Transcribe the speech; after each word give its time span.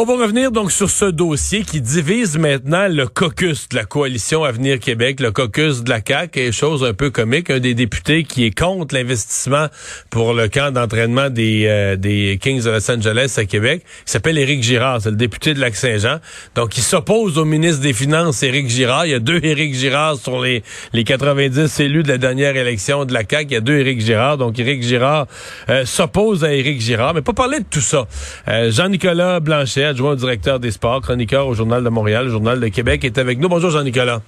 On 0.00 0.04
va 0.04 0.14
revenir 0.14 0.52
donc 0.52 0.70
sur 0.70 0.88
ce 0.88 1.06
dossier 1.06 1.64
qui 1.64 1.80
divise 1.80 2.38
maintenant 2.38 2.86
le 2.86 3.08
caucus 3.08 3.68
de 3.68 3.74
la 3.74 3.84
coalition 3.84 4.44
Avenir 4.44 4.78
Québec, 4.78 5.18
le 5.18 5.32
caucus 5.32 5.82
de 5.82 5.90
la 5.90 5.98
CAQ, 6.06 6.38
et 6.38 6.52
chose 6.52 6.84
un 6.84 6.94
peu 6.94 7.10
comique, 7.10 7.50
un 7.50 7.58
des 7.58 7.74
députés 7.74 8.22
qui 8.22 8.44
est 8.44 8.56
contre 8.56 8.94
l'investissement 8.94 9.66
pour 10.08 10.34
le 10.34 10.46
camp 10.46 10.72
d'entraînement 10.72 11.30
des, 11.30 11.64
euh, 11.66 11.96
des 11.96 12.38
Kings 12.40 12.62
de 12.62 12.70
Los 12.70 12.88
Angeles 12.88 13.34
à 13.38 13.44
Québec. 13.44 13.82
Il 14.06 14.10
s'appelle 14.12 14.38
Éric 14.38 14.62
Girard, 14.62 15.02
c'est 15.02 15.10
le 15.10 15.16
député 15.16 15.52
de 15.52 15.58
Lac-Saint-Jean. 15.58 16.20
Donc, 16.54 16.78
il 16.78 16.84
s'oppose 16.84 17.36
au 17.36 17.44
ministre 17.44 17.82
des 17.82 17.92
Finances, 17.92 18.44
Éric 18.44 18.68
Girard. 18.68 19.04
Il 19.04 19.10
y 19.10 19.14
a 19.14 19.18
deux 19.18 19.40
Éric 19.42 19.74
Girard 19.74 20.16
sur 20.16 20.40
les, 20.40 20.62
les 20.92 21.02
90 21.02 21.80
élus 21.80 22.04
de 22.04 22.08
la 22.08 22.18
dernière 22.18 22.54
élection 22.54 23.04
de 23.04 23.12
la 23.12 23.24
CAQ. 23.28 23.46
Il 23.50 23.54
y 23.54 23.56
a 23.56 23.60
deux 23.60 23.78
Éric 23.78 24.00
Girard. 24.00 24.38
Donc, 24.38 24.60
Éric 24.60 24.84
Girard 24.84 25.26
euh, 25.68 25.84
s'oppose 25.84 26.44
à 26.44 26.54
Éric 26.54 26.80
Girard. 26.80 27.14
Mais 27.14 27.22
pas 27.22 27.32
parler 27.32 27.58
de 27.58 27.66
tout 27.68 27.80
ça. 27.80 28.06
Euh, 28.46 28.70
Jean-Nicolas 28.70 29.40
Blanchet, 29.40 29.87
adjoint 29.88 30.12
au 30.12 30.16
directeur 30.16 30.60
des 30.60 30.70
sports, 30.70 31.00
chroniqueur 31.00 31.46
au 31.46 31.54
Journal 31.54 31.82
de 31.82 31.88
Montréal, 31.88 32.26
le 32.26 32.30
Journal 32.30 32.60
de 32.60 32.68
Québec, 32.68 33.04
est 33.04 33.18
avec 33.18 33.38
nous. 33.38 33.48
Bonjour 33.48 33.70
Jean-Nicolas. 33.70 34.20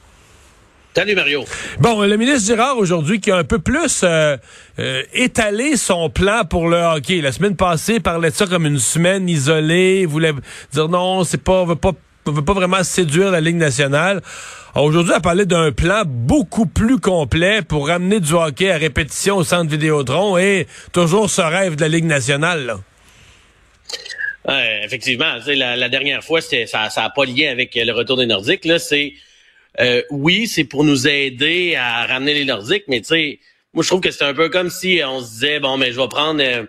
Salut 0.93 1.15
Mario. 1.15 1.45
Bon, 1.79 2.03
le 2.03 2.17
ministre 2.17 2.47
Girard 2.47 2.77
aujourd'hui 2.77 3.21
qui 3.21 3.31
a 3.31 3.37
un 3.37 3.45
peu 3.45 3.61
plus 3.61 4.01
euh, 4.03 4.37
euh, 4.81 5.03
étalé 5.15 5.77
son 5.77 6.11
plan 6.11 6.45
pour 6.45 6.69
le 6.69 6.79
hockey. 6.79 7.21
La 7.21 7.31
semaine 7.31 7.55
passée, 7.55 7.95
il 7.95 8.03
parlait 8.03 8.31
de 8.31 8.35
ça 8.35 8.47
comme 8.47 8.67
une 8.67 8.81
semaine 8.81 9.29
isolée, 9.29 10.01
il 10.01 10.09
voulait 10.09 10.33
dire 10.73 10.89
non, 10.89 11.23
c'est 11.23 11.43
pas, 11.43 11.63
on 11.63 11.67
veut 11.67 11.77
pas, 11.77 11.93
on 12.27 12.33
veut 12.33 12.45
pas 12.45 12.55
vraiment 12.55 12.83
séduire 12.83 13.31
la 13.31 13.41
Ligue 13.41 13.57
nationale. 13.57 14.21
Aujourd'hui, 14.75 15.13
elle 15.15 15.23
parlait 15.23 15.47
d'un 15.47 15.71
plan 15.71 16.03
beaucoup 16.05 16.67
plus 16.67 16.99
complet 16.99 17.63
pour 17.63 17.87
ramener 17.87 18.19
du 18.19 18.33
hockey 18.33 18.73
à 18.73 18.77
répétition 18.77 19.37
au 19.37 19.45
centre 19.45 19.71
Vidéotron 19.71 20.39
et 20.39 20.67
toujours 20.93 21.31
ce 21.31 21.43
rêve 21.43 21.77
de 21.77 21.83
la 21.83 21.89
Ligue 21.89 22.07
nationale. 22.07 22.67
Là. 22.67 22.79
Ouais, 24.49 24.81
effectivement, 24.85 25.37
la, 25.47 25.77
la 25.77 25.89
dernière 25.89 26.25
fois, 26.25 26.41
ça 26.41 26.89
n'a 26.97 27.11
pas 27.11 27.25
lié 27.25 27.49
avec 27.49 27.75
le 27.75 27.93
retour 27.93 28.17
des 28.17 28.27
Nordiques. 28.27 28.65
Là, 28.65 28.79
c'est 28.79 29.15
euh, 29.79 30.03
oui, 30.11 30.47
c'est 30.49 30.65
pour 30.65 30.85
nous 30.85 31.07
aider 31.07 31.77
à 31.77 32.07
ramener 32.07 32.35
les 32.35 32.45
Nordiques, 32.45 32.85
mais 32.89 33.01
tu 33.01 33.07
sais, 33.09 33.39
moi 33.73 33.85
je 33.85 33.89
trouve 33.89 34.01
que 34.01 34.11
c'est 34.11 34.25
un 34.25 34.35
peu 34.35 34.49
comme 34.49 34.71
si 34.71 35.01
on 35.07 35.21
se 35.21 35.31
disait 35.31 35.61
bon, 35.61 35.77
mais 35.77 35.93
je 35.93 36.01
vais 36.01 36.09
prendre 36.09 36.43
euh, 36.43 36.65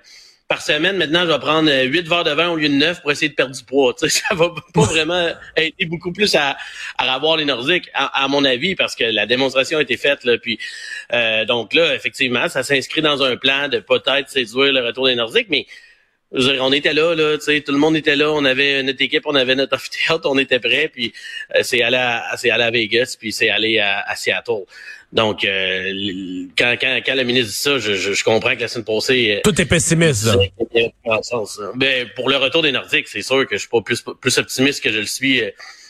par 0.47 0.61
semaine 0.61 0.97
maintenant, 0.97 1.21
je 1.21 1.31
vais 1.31 1.39
prendre 1.39 1.69
euh, 1.69 1.83
huit 1.83 2.07
verres 2.07 2.25
de 2.25 2.31
vin 2.31 2.49
au 2.49 2.57
lieu 2.57 2.69
de 2.69 2.75
neuf 2.75 3.01
pour 3.01 3.11
essayer 3.11 3.29
de 3.29 3.33
perdre 3.33 3.55
du 3.55 3.63
poids. 3.63 3.95
Tu 3.97 4.07
sais, 4.07 4.21
ça 4.29 4.35
va 4.35 4.53
pas 4.73 4.81
vraiment 4.81 5.29
aider 5.57 5.85
beaucoup 5.85 6.11
plus 6.11 6.35
à, 6.35 6.57
à 6.97 7.13
avoir 7.13 7.37
les 7.37 7.45
Nordiques, 7.45 7.89
à, 7.93 8.27
mon 8.27 8.45
avis, 8.45 8.75
parce 8.75 8.95
que 8.95 9.03
la 9.03 9.25
démonstration 9.25 9.79
a 9.79 9.81
été 9.81 9.97
faite 9.97 10.23
là. 10.23 10.37
Puis 10.37 10.59
donc 11.47 11.73
là, 11.73 11.95
effectivement, 11.95 12.47
ça 12.49 12.63
s'inscrit 12.63 13.01
dans 13.01 13.23
un 13.23 13.35
plan 13.35 13.67
de 13.67 13.79
peut-être 13.79 14.29
séduire 14.29 14.73
le 14.73 14.85
retour 14.85 15.07
des 15.07 15.15
Nordiques, 15.15 15.47
mais 15.49 15.65
on 16.31 16.71
était 16.71 16.93
là, 16.93 17.13
là, 17.13 17.37
tu 17.37 17.45
sais, 17.45 17.61
tout 17.61 17.71
le 17.71 17.77
monde 17.77 17.95
était 17.95 18.15
là, 18.15 18.31
on 18.31 18.45
avait 18.45 18.81
notre 18.83 19.01
équipe, 19.01 19.23
on 19.25 19.35
avait 19.35 19.55
notre 19.55 19.73
amphithéâtre, 19.75 20.29
on 20.29 20.37
était 20.37 20.59
prêt, 20.59 20.89
puis 20.91 21.13
euh, 21.55 21.59
c'est 21.63 21.81
allé 21.81 21.97
à, 21.97 22.23
c'est 22.37 22.49
allé 22.49 22.63
à 22.63 22.71
Vegas, 22.71 23.15
puis 23.19 23.31
c'est 23.31 23.49
allé 23.49 23.79
à, 23.79 24.15
Seattle. 24.15 24.63
Donc, 25.11 25.43
euh, 25.43 26.45
quand, 26.57 26.75
quand, 26.79 26.99
quand 27.05 27.15
le 27.15 27.23
ministre 27.23 27.49
dit 27.49 27.57
ça, 27.57 27.77
je, 27.79 27.93
je, 27.95 28.23
comprends 28.23 28.55
que 28.55 28.61
la 28.61 28.69
semaine 28.69 28.85
passée... 28.85 29.35
Euh, 29.35 29.41
tout 29.43 29.59
est 29.59 29.65
pessimiste, 29.65 30.25
là. 30.25 30.35
Ben, 31.75 32.07
pour 32.15 32.29
le 32.29 32.37
retour 32.37 32.61
des 32.61 32.71
Nordiques, 32.71 33.09
c'est 33.09 33.21
sûr 33.21 33.45
que 33.45 33.55
je 33.55 33.61
suis 33.61 33.69
pas 33.69 33.81
plus, 33.81 34.01
plus 34.21 34.37
optimiste 34.37 34.81
que 34.81 34.89
je 34.89 34.99
le 34.99 35.05
suis 35.05 35.41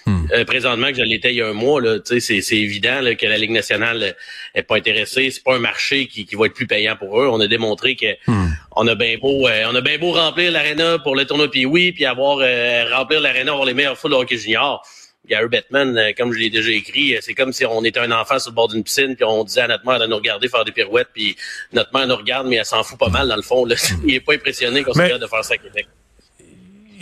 Hmm. 0.05 0.25
Euh, 0.33 0.45
présentement 0.45 0.87
que 0.87 0.95
je 0.95 1.03
l'étais 1.03 1.31
il 1.31 1.37
y 1.37 1.41
a 1.41 1.47
un 1.47 1.53
mois, 1.53 1.81
là, 1.81 1.97
c'est, 2.03 2.19
c'est 2.19 2.57
évident 2.57 3.01
là, 3.01 3.15
que 3.15 3.25
la 3.25 3.37
Ligue 3.37 3.51
nationale 3.51 4.15
est 4.55 4.63
pas 4.63 4.77
intéressée. 4.77 5.29
C'est 5.31 5.43
pas 5.43 5.55
un 5.55 5.59
marché 5.59 6.07
qui, 6.07 6.25
qui 6.25 6.35
va 6.35 6.47
être 6.47 6.53
plus 6.53 6.67
payant 6.67 6.95
pour 6.95 7.21
eux. 7.21 7.27
On 7.27 7.39
a 7.39 7.47
démontré 7.47 7.95
que 7.95 8.13
hmm. 8.27 8.49
on 8.75 8.87
a 8.87 8.95
bien 8.95 9.17
beau 9.19 9.47
euh, 9.47 9.65
on 9.69 9.75
a 9.75 9.81
bien 9.81 9.97
beau 9.97 10.11
remplir 10.11 10.51
l'aréna 10.51 10.99
pour 10.99 11.15
le 11.15 11.25
tournoi 11.25 11.49
puis 11.49 11.65
oui, 11.65 11.91
puis 11.91 12.05
avoir 12.05 12.39
euh, 12.41 12.85
remplir 12.95 13.21
l'aréna, 13.21 13.51
avoir 13.51 13.65
les 13.65 13.73
meilleurs 13.73 13.97
foules 13.97 14.11
de 14.11 14.15
hockey 14.15 14.37
junior. 14.37 14.83
Gary 15.27 15.47
Bettman, 15.49 16.13
comme 16.17 16.33
je 16.33 16.39
l'ai 16.39 16.49
déjà 16.49 16.71
écrit, 16.71 17.15
c'est 17.21 17.35
comme 17.35 17.53
si 17.53 17.63
on 17.63 17.83
était 17.83 17.99
un 17.99 18.11
enfant 18.11 18.39
sur 18.39 18.49
le 18.49 18.55
bord 18.55 18.69
d'une 18.69 18.83
piscine, 18.83 19.15
puis 19.15 19.23
on 19.23 19.43
disait 19.43 19.61
à 19.61 19.67
notre 19.67 19.85
mère 19.85 19.99
de 19.99 20.07
nous 20.07 20.15
regarder 20.15 20.49
faire 20.49 20.65
des 20.65 20.71
pirouettes, 20.71 21.09
puis 21.13 21.35
notre 21.73 21.93
mère 21.93 22.07
nous 22.07 22.15
regarde, 22.15 22.47
mais 22.47 22.55
elle 22.55 22.65
s'en 22.65 22.81
fout 22.81 22.97
pas 22.97 23.09
mal 23.09 23.27
dans 23.27 23.35
le 23.35 23.43
fond. 23.43 23.63
Là. 23.65 23.75
Il 24.05 24.15
est 24.15 24.19
pas 24.19 24.33
impressionné 24.33 24.83
qu'on 24.83 24.93
soit 24.93 25.19
de 25.19 25.27
faire 25.27 25.45
ça 25.45 25.53
à 25.53 25.57
Québec 25.57 25.87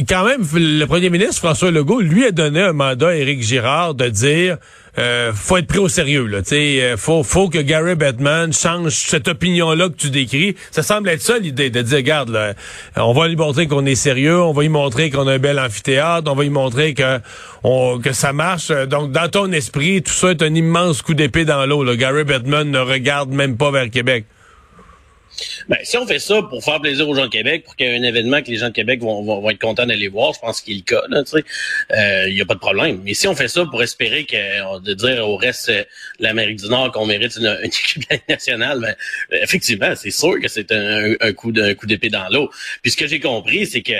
quand 0.06 0.26
même, 0.26 0.46
le 0.54 0.86
premier 0.86 1.10
ministre 1.10 1.38
François 1.38 1.72
Legault 1.72 2.00
lui 2.00 2.26
a 2.26 2.32
donné 2.32 2.62
un 2.62 2.72
mandat 2.72 3.10
à 3.10 3.16
Éric 3.16 3.42
Girard 3.42 3.96
de 3.96 4.08
dire 4.08 4.58
euh, 4.98 5.34
faut 5.34 5.58
être 5.58 5.68
pris 5.68 5.80
au 5.80 5.90
sérieux 5.90 6.26
là, 6.26 6.40
euh, 6.52 6.98
faut 6.98 7.24
faut 7.24 7.50
que 7.50 7.58
Gary 7.58 7.96
Bettman 7.96 8.54
change 8.54 8.94
cette 8.94 9.28
opinion 9.28 9.74
là 9.74 9.90
que 9.90 9.96
tu 9.96 10.10
décris. 10.10 10.56
Ça 10.72 10.84
semble 10.84 11.10
être 11.10 11.22
ça 11.22 11.38
l'idée 11.38 11.70
de 11.70 11.82
dire 11.82 11.98
regarde 11.98 12.30
là, 12.30 12.54
on 12.96 13.14
va 13.14 13.28
lui 13.28 13.36
montrer 13.36 13.68
qu'on 13.68 13.86
est 13.86 13.96
sérieux, 13.96 14.40
on 14.40 14.54
va 14.54 14.62
lui 14.62 14.70
montrer 14.70 15.10
qu'on 15.10 15.28
a 15.28 15.34
un 15.34 15.40
bel 15.40 15.60
amphithéâtre, 15.60 16.32
on 16.32 16.36
va 16.36 16.44
lui 16.44 16.50
montrer 16.50 16.94
que 16.94 17.20
on, 17.64 18.00
que 18.00 18.14
ça 18.14 18.32
marche. 18.32 18.70
Donc 18.70 19.12
dans 19.12 19.30
ton 19.30 19.52
esprit, 19.52 20.02
tout 20.02 20.14
ça 20.14 20.32
est 20.32 20.42
un 20.42 20.56
immense 20.56 21.02
coup 21.02 21.14
d'épée 21.14 21.44
dans 21.44 21.66
l'eau. 21.66 21.84
Gary 21.96 22.24
Bettman 22.24 22.72
ne 22.72 22.80
regarde 22.80 23.32
même 23.32 23.58
pas 23.58 23.72
vers 23.72 23.90
Québec. 23.90 24.26
Ben, 25.68 25.78
si 25.84 25.98
on 25.98 26.06
fait 26.06 26.20
ça 26.20 26.42
pour 26.44 26.64
faire 26.64 26.82
plaisir 26.82 27.08
aux 27.08 27.16
gens 27.16 27.26
de 27.26 27.32
Québec, 27.32 27.64
pour 27.64 27.76
qu'il 27.76 27.88
y 27.88 27.90
ait 27.90 27.98
un 27.98 28.04
événement 28.04 28.42
que 28.42 28.50
les 28.50 28.58
gens 28.58 28.68
de 28.68 28.74
Québec 28.74 29.02
vont, 29.02 29.24
vont, 29.24 29.50
être 29.50 29.60
contents 29.60 29.86
d'aller 29.86 30.08
voir, 30.08 30.34
je 30.34 30.40
pense 30.40 30.62
qu'il 30.62 30.78
est 30.78 30.78
le 30.78 30.84
cas, 30.84 31.02
il 32.28 32.34
n'y 32.34 32.40
euh, 32.40 32.44
a 32.44 32.46
pas 32.46 32.56
de 32.56 32.60
problème. 32.60 33.02
Mais 33.04 33.14
si 33.14 33.28
on 33.28 33.36
fait 33.36 33.48
ça 33.48 33.66
pour 33.66 33.82
espérer 33.84 34.26
que 34.26 34.80
de 34.80 34.94
dire 34.94 35.28
au 35.28 35.38
reste 35.38 35.70
de 35.70 35.86
l'Amérique 36.20 36.58
du 36.58 36.70
Nord 36.70 36.92
qu'on 36.92 37.06
mérite 37.06 37.36
une, 37.38 37.58
une 37.64 37.66
équipe 37.66 38.04
nationale, 38.28 38.80
ben, 38.80 38.96
effectivement, 39.42 39.94
c'est 39.96 40.12
sûr 40.12 40.40
que 40.42 40.48
c'est 40.48 40.72
un, 40.72 41.14
un, 41.20 41.34
coup 41.34 41.52
d'épée 41.52 42.10
dans 42.10 42.28
l'eau. 42.30 42.50
Puis 42.82 42.92
ce 42.92 42.98
que 42.98 43.08
j'ai 43.08 43.20
compris, 43.20 43.66
c'est 43.66 43.82
que 43.82 43.94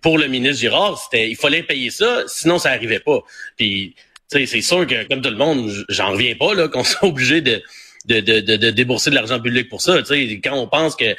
pour 0.00 0.18
le 0.18 0.28
ministre 0.28 0.60
Girard, 0.60 0.98
c'était 0.98 1.28
il 1.28 1.36
fallait 1.36 1.62
payer 1.62 1.90
ça, 1.90 2.24
sinon 2.26 2.58
ça 2.58 2.70
arrivait 2.70 3.00
pas. 3.00 3.20
Puis 3.56 3.94
c'est 4.28 4.46
sûr 4.62 4.86
que 4.86 5.06
comme 5.06 5.20
tout 5.20 5.30
le 5.30 5.36
monde, 5.36 5.70
j'en 5.88 6.12
reviens 6.12 6.34
pas 6.34 6.54
là 6.54 6.68
qu'on 6.68 6.84
soit 6.84 7.08
obligé 7.08 7.40
de 7.40 7.62
de, 8.04 8.20
de, 8.20 8.40
de, 8.40 8.70
débourser 8.70 9.10
de 9.10 9.14
l'argent 9.14 9.40
public 9.40 9.68
pour 9.68 9.80
ça. 9.80 9.98
Quand 10.42 10.54
on 10.54 10.66
pense 10.66 10.96
que 10.96 11.16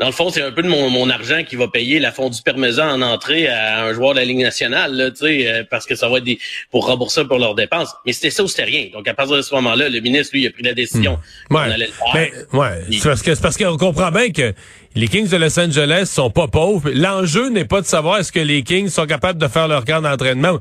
dans 0.00 0.06
le 0.06 0.12
fond, 0.12 0.28
c'est 0.28 0.42
un 0.42 0.50
peu 0.50 0.62
de 0.62 0.68
mon, 0.68 0.90
mon, 0.90 1.08
argent 1.08 1.44
qui 1.44 1.54
va 1.54 1.68
payer 1.68 2.00
la 2.00 2.10
fondue 2.10 2.42
parmesan 2.44 2.88
en 2.88 3.00
entrée 3.00 3.46
à 3.46 3.84
un 3.84 3.92
joueur 3.92 4.14
de 4.14 4.18
la 4.18 4.24
Ligue 4.24 4.40
nationale, 4.40 4.92
là, 4.92 5.10
euh, 5.22 5.62
parce 5.70 5.86
que 5.86 5.94
ça 5.94 6.08
va 6.08 6.18
être 6.18 6.24
des, 6.24 6.40
pour 6.72 6.86
rembourser 6.86 7.24
pour 7.26 7.38
leurs 7.38 7.54
dépenses. 7.54 7.94
Mais 8.04 8.12
c'était 8.12 8.30
ça 8.30 8.42
ou 8.42 8.48
c'était 8.48 8.64
rien. 8.64 8.88
Donc, 8.92 9.06
à 9.06 9.14
partir 9.14 9.36
de 9.36 9.42
ce 9.42 9.54
moment-là, 9.54 9.88
le 9.88 10.00
ministre, 10.00 10.34
lui, 10.34 10.48
a 10.48 10.50
pris 10.50 10.64
la 10.64 10.74
décision 10.74 11.20
hmm. 11.48 11.56
allait 11.56 11.86
le 11.86 11.92
faire. 12.12 12.32
Ouais. 12.52 12.82
C'est 12.90 13.08
parce 13.08 13.22
que 13.22 13.34
c'est 13.36 13.42
parce 13.42 13.56
qu'on 13.56 13.76
comprend 13.76 14.10
bien 14.10 14.30
que 14.30 14.52
les 14.96 15.06
Kings 15.06 15.28
de 15.28 15.36
Los 15.36 15.60
Angeles 15.60 16.06
sont 16.06 16.30
pas 16.30 16.48
pauvres. 16.48 16.90
L'enjeu 16.92 17.48
n'est 17.50 17.64
pas 17.64 17.80
de 17.80 17.86
savoir 17.86 18.18
est-ce 18.18 18.32
que 18.32 18.40
les 18.40 18.64
Kings 18.64 18.88
sont 18.88 19.06
capables 19.06 19.38
de 19.38 19.46
faire 19.46 19.68
leur 19.68 19.84
camp 19.84 20.02
d'entraînement 20.02 20.58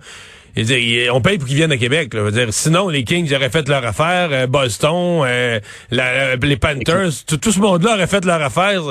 on 0.55 1.21
paye 1.21 1.37
pour 1.37 1.47
qu'ils 1.47 1.57
viennent 1.57 1.71
à 1.71 1.77
Québec. 1.77 2.13
Là. 2.13 2.29
Dire, 2.31 2.53
sinon, 2.53 2.89
les 2.89 3.03
Kings 3.03 3.33
auraient 3.33 3.49
fait 3.49 3.67
leur 3.67 3.85
affaire, 3.85 4.29
euh, 4.31 4.47
Boston, 4.47 5.23
euh, 5.25 5.59
euh, 5.91 6.37
les 6.41 6.57
Panthers, 6.57 7.09
tout, 7.25 7.51
ce 7.51 7.59
monde-là 7.59 7.95
aurait 7.95 8.07
fait 8.07 8.23
leur 8.25 8.41
affaire. 8.41 8.81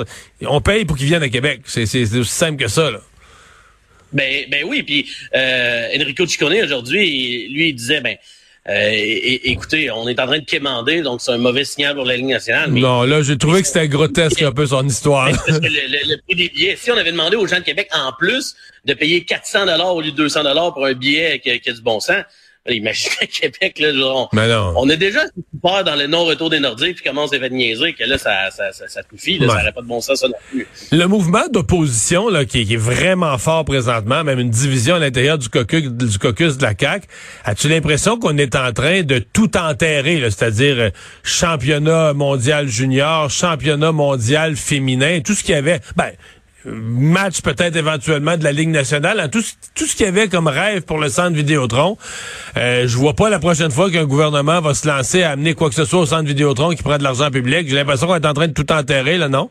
On 0.41 0.61
paye 0.61 0.85
pour 0.85 0.97
qu'ils 0.97 1.07
viennent 1.07 1.23
à 1.23 1.29
Québec. 1.29 1.61
C'est 1.65 1.83
aussi 1.83 2.25
simple 2.25 2.61
que 2.61 2.67
ça. 2.67 2.91
Là. 2.91 2.99
Ben, 4.11 4.45
ben 4.49 4.63
oui, 4.67 4.83
puis 4.83 5.09
Enrico 5.33 6.27
Ciccone 6.27 6.63
aujourd'hui, 6.63 7.47
lui, 7.49 7.69
il 7.69 7.73
disait, 7.75 8.01
ben, 8.01 8.15
euh, 8.69 8.91
écoutez, 9.43 9.91
on 9.91 10.07
est 10.07 10.17
en 10.21 10.25
train 10.25 10.39
de 10.39 10.45
quémander, 10.45 11.01
donc 11.01 11.19
c'est 11.19 11.31
un 11.31 11.37
mauvais 11.37 11.65
signal 11.65 11.95
pour 11.95 12.05
la 12.05 12.15
Ligue 12.15 12.27
nationale. 12.27 12.71
non, 12.71 13.03
là, 13.03 13.21
j'ai 13.21 13.37
trouvé 13.37 13.61
que 13.61 13.67
c'était 13.67 13.89
grotesque 13.89 14.41
un 14.41 14.53
peu 14.53 14.65
son 14.65 14.87
histoire. 14.87 15.27
le, 15.47 16.15
prix 16.21 16.35
des 16.35 16.49
billets, 16.49 16.77
si 16.77 16.89
on 16.89 16.97
avait 16.97 17.11
demandé 17.11 17.35
aux 17.35 17.45
gens 17.45 17.59
de 17.59 17.63
Québec, 17.63 17.89
en 17.93 18.13
plus, 18.13 18.55
de 18.85 18.93
payer 18.93 19.25
400 19.25 19.65
dollars 19.65 19.95
au 19.95 20.01
lieu 20.01 20.11
de 20.11 20.15
200 20.15 20.43
dollars 20.43 20.73
pour 20.73 20.85
un 20.85 20.93
billet 20.93 21.39
qui, 21.39 21.59
qui 21.59 21.69
a 21.69 21.73
du 21.73 21.81
bon 21.81 21.99
sens, 21.99 22.23
Imaginez 22.69 23.27
Québec, 23.31 23.77
là, 23.79 23.93
genre, 23.93 24.29
on, 24.77 24.89
a 24.89 24.95
déjà 24.95 25.19
peur 25.61 25.83
dans 25.83 25.95
le 25.95 26.07
non-retour 26.07 26.49
des 26.49 26.61
Nordiques, 26.61 26.95
puis 26.95 27.03
commence 27.03 27.33
à 27.33 27.39
faire 27.39 27.51
niaiser, 27.51 27.91
que 27.91 28.05
là, 28.05 28.17
ça, 28.17 28.51
ça, 28.51 28.71
ça, 28.71 28.87
ça 28.87 29.01
suffit, 29.11 29.37
là, 29.37 29.49
ça 29.49 29.55
n'aurait 29.55 29.73
pas 29.73 29.81
de 29.81 29.87
bon 29.87 29.99
sens, 29.99 30.21
ça 30.21 30.29
non 30.29 30.33
plus. 30.49 30.65
Le 30.91 31.05
mouvement 31.07 31.45
d'opposition, 31.51 32.29
là, 32.29 32.45
qui, 32.45 32.61
est 32.61 32.77
vraiment 32.77 33.37
fort 33.37 33.65
présentement, 33.65 34.23
même 34.23 34.39
une 34.39 34.49
division 34.49 34.95
à 34.95 34.99
l'intérieur 34.99 35.37
du 35.37 35.49
caucus, 35.49 35.91
du 35.91 36.17
caucus 36.17 36.57
de 36.57 36.63
la 36.63 36.73
CAQ, 36.79 37.05
as-tu 37.43 37.67
l'impression 37.67 38.17
qu'on 38.17 38.37
est 38.37 38.55
en 38.55 38.71
train 38.71 39.03
de 39.03 39.19
tout 39.19 39.57
enterrer, 39.57 40.21
c'est-à-dire 40.21 40.75
euh, 40.79 40.89
championnat 41.23 42.13
mondial 42.13 42.69
junior, 42.69 43.29
championnat 43.29 43.91
mondial 43.91 44.55
féminin, 44.55 45.19
tout 45.19 45.33
ce 45.33 45.43
qu'il 45.43 45.55
y 45.55 45.57
avait, 45.57 45.81
ben, 45.97 46.11
match 46.65 47.41
peut-être 47.41 47.75
éventuellement 47.75 48.37
de 48.37 48.43
la 48.43 48.51
Ligue 48.51 48.69
nationale, 48.69 49.29
tout, 49.31 49.43
tout 49.75 49.85
ce 49.85 49.95
qu'il 49.95 50.05
y 50.05 50.09
avait 50.09 50.27
comme 50.27 50.47
rêve 50.47 50.81
pour 50.81 50.97
le 50.97 51.09
centre 51.09 51.35
Vidéotron. 51.35 51.97
Euh, 52.57 52.87
je 52.87 52.97
vois 52.97 53.13
pas 53.13 53.29
la 53.29 53.39
prochaine 53.39 53.71
fois 53.71 53.91
qu'un 53.91 54.05
gouvernement 54.05 54.61
va 54.61 54.73
se 54.73 54.87
lancer 54.87 55.23
à 55.23 55.31
amener 55.31 55.53
quoi 55.53 55.69
que 55.69 55.75
ce 55.75 55.85
soit 55.85 55.99
au 55.99 56.05
centre 56.05 56.27
Vidéotron 56.27 56.73
qui 56.73 56.83
prend 56.83 56.97
de 56.97 57.03
l'argent 57.03 57.29
public. 57.31 57.67
J'ai 57.67 57.75
l'impression 57.75 58.07
qu'on 58.07 58.15
est 58.15 58.25
en 58.25 58.33
train 58.33 58.47
de 58.47 58.53
tout 58.53 58.71
enterrer, 58.71 59.17
là, 59.17 59.29
non? 59.29 59.49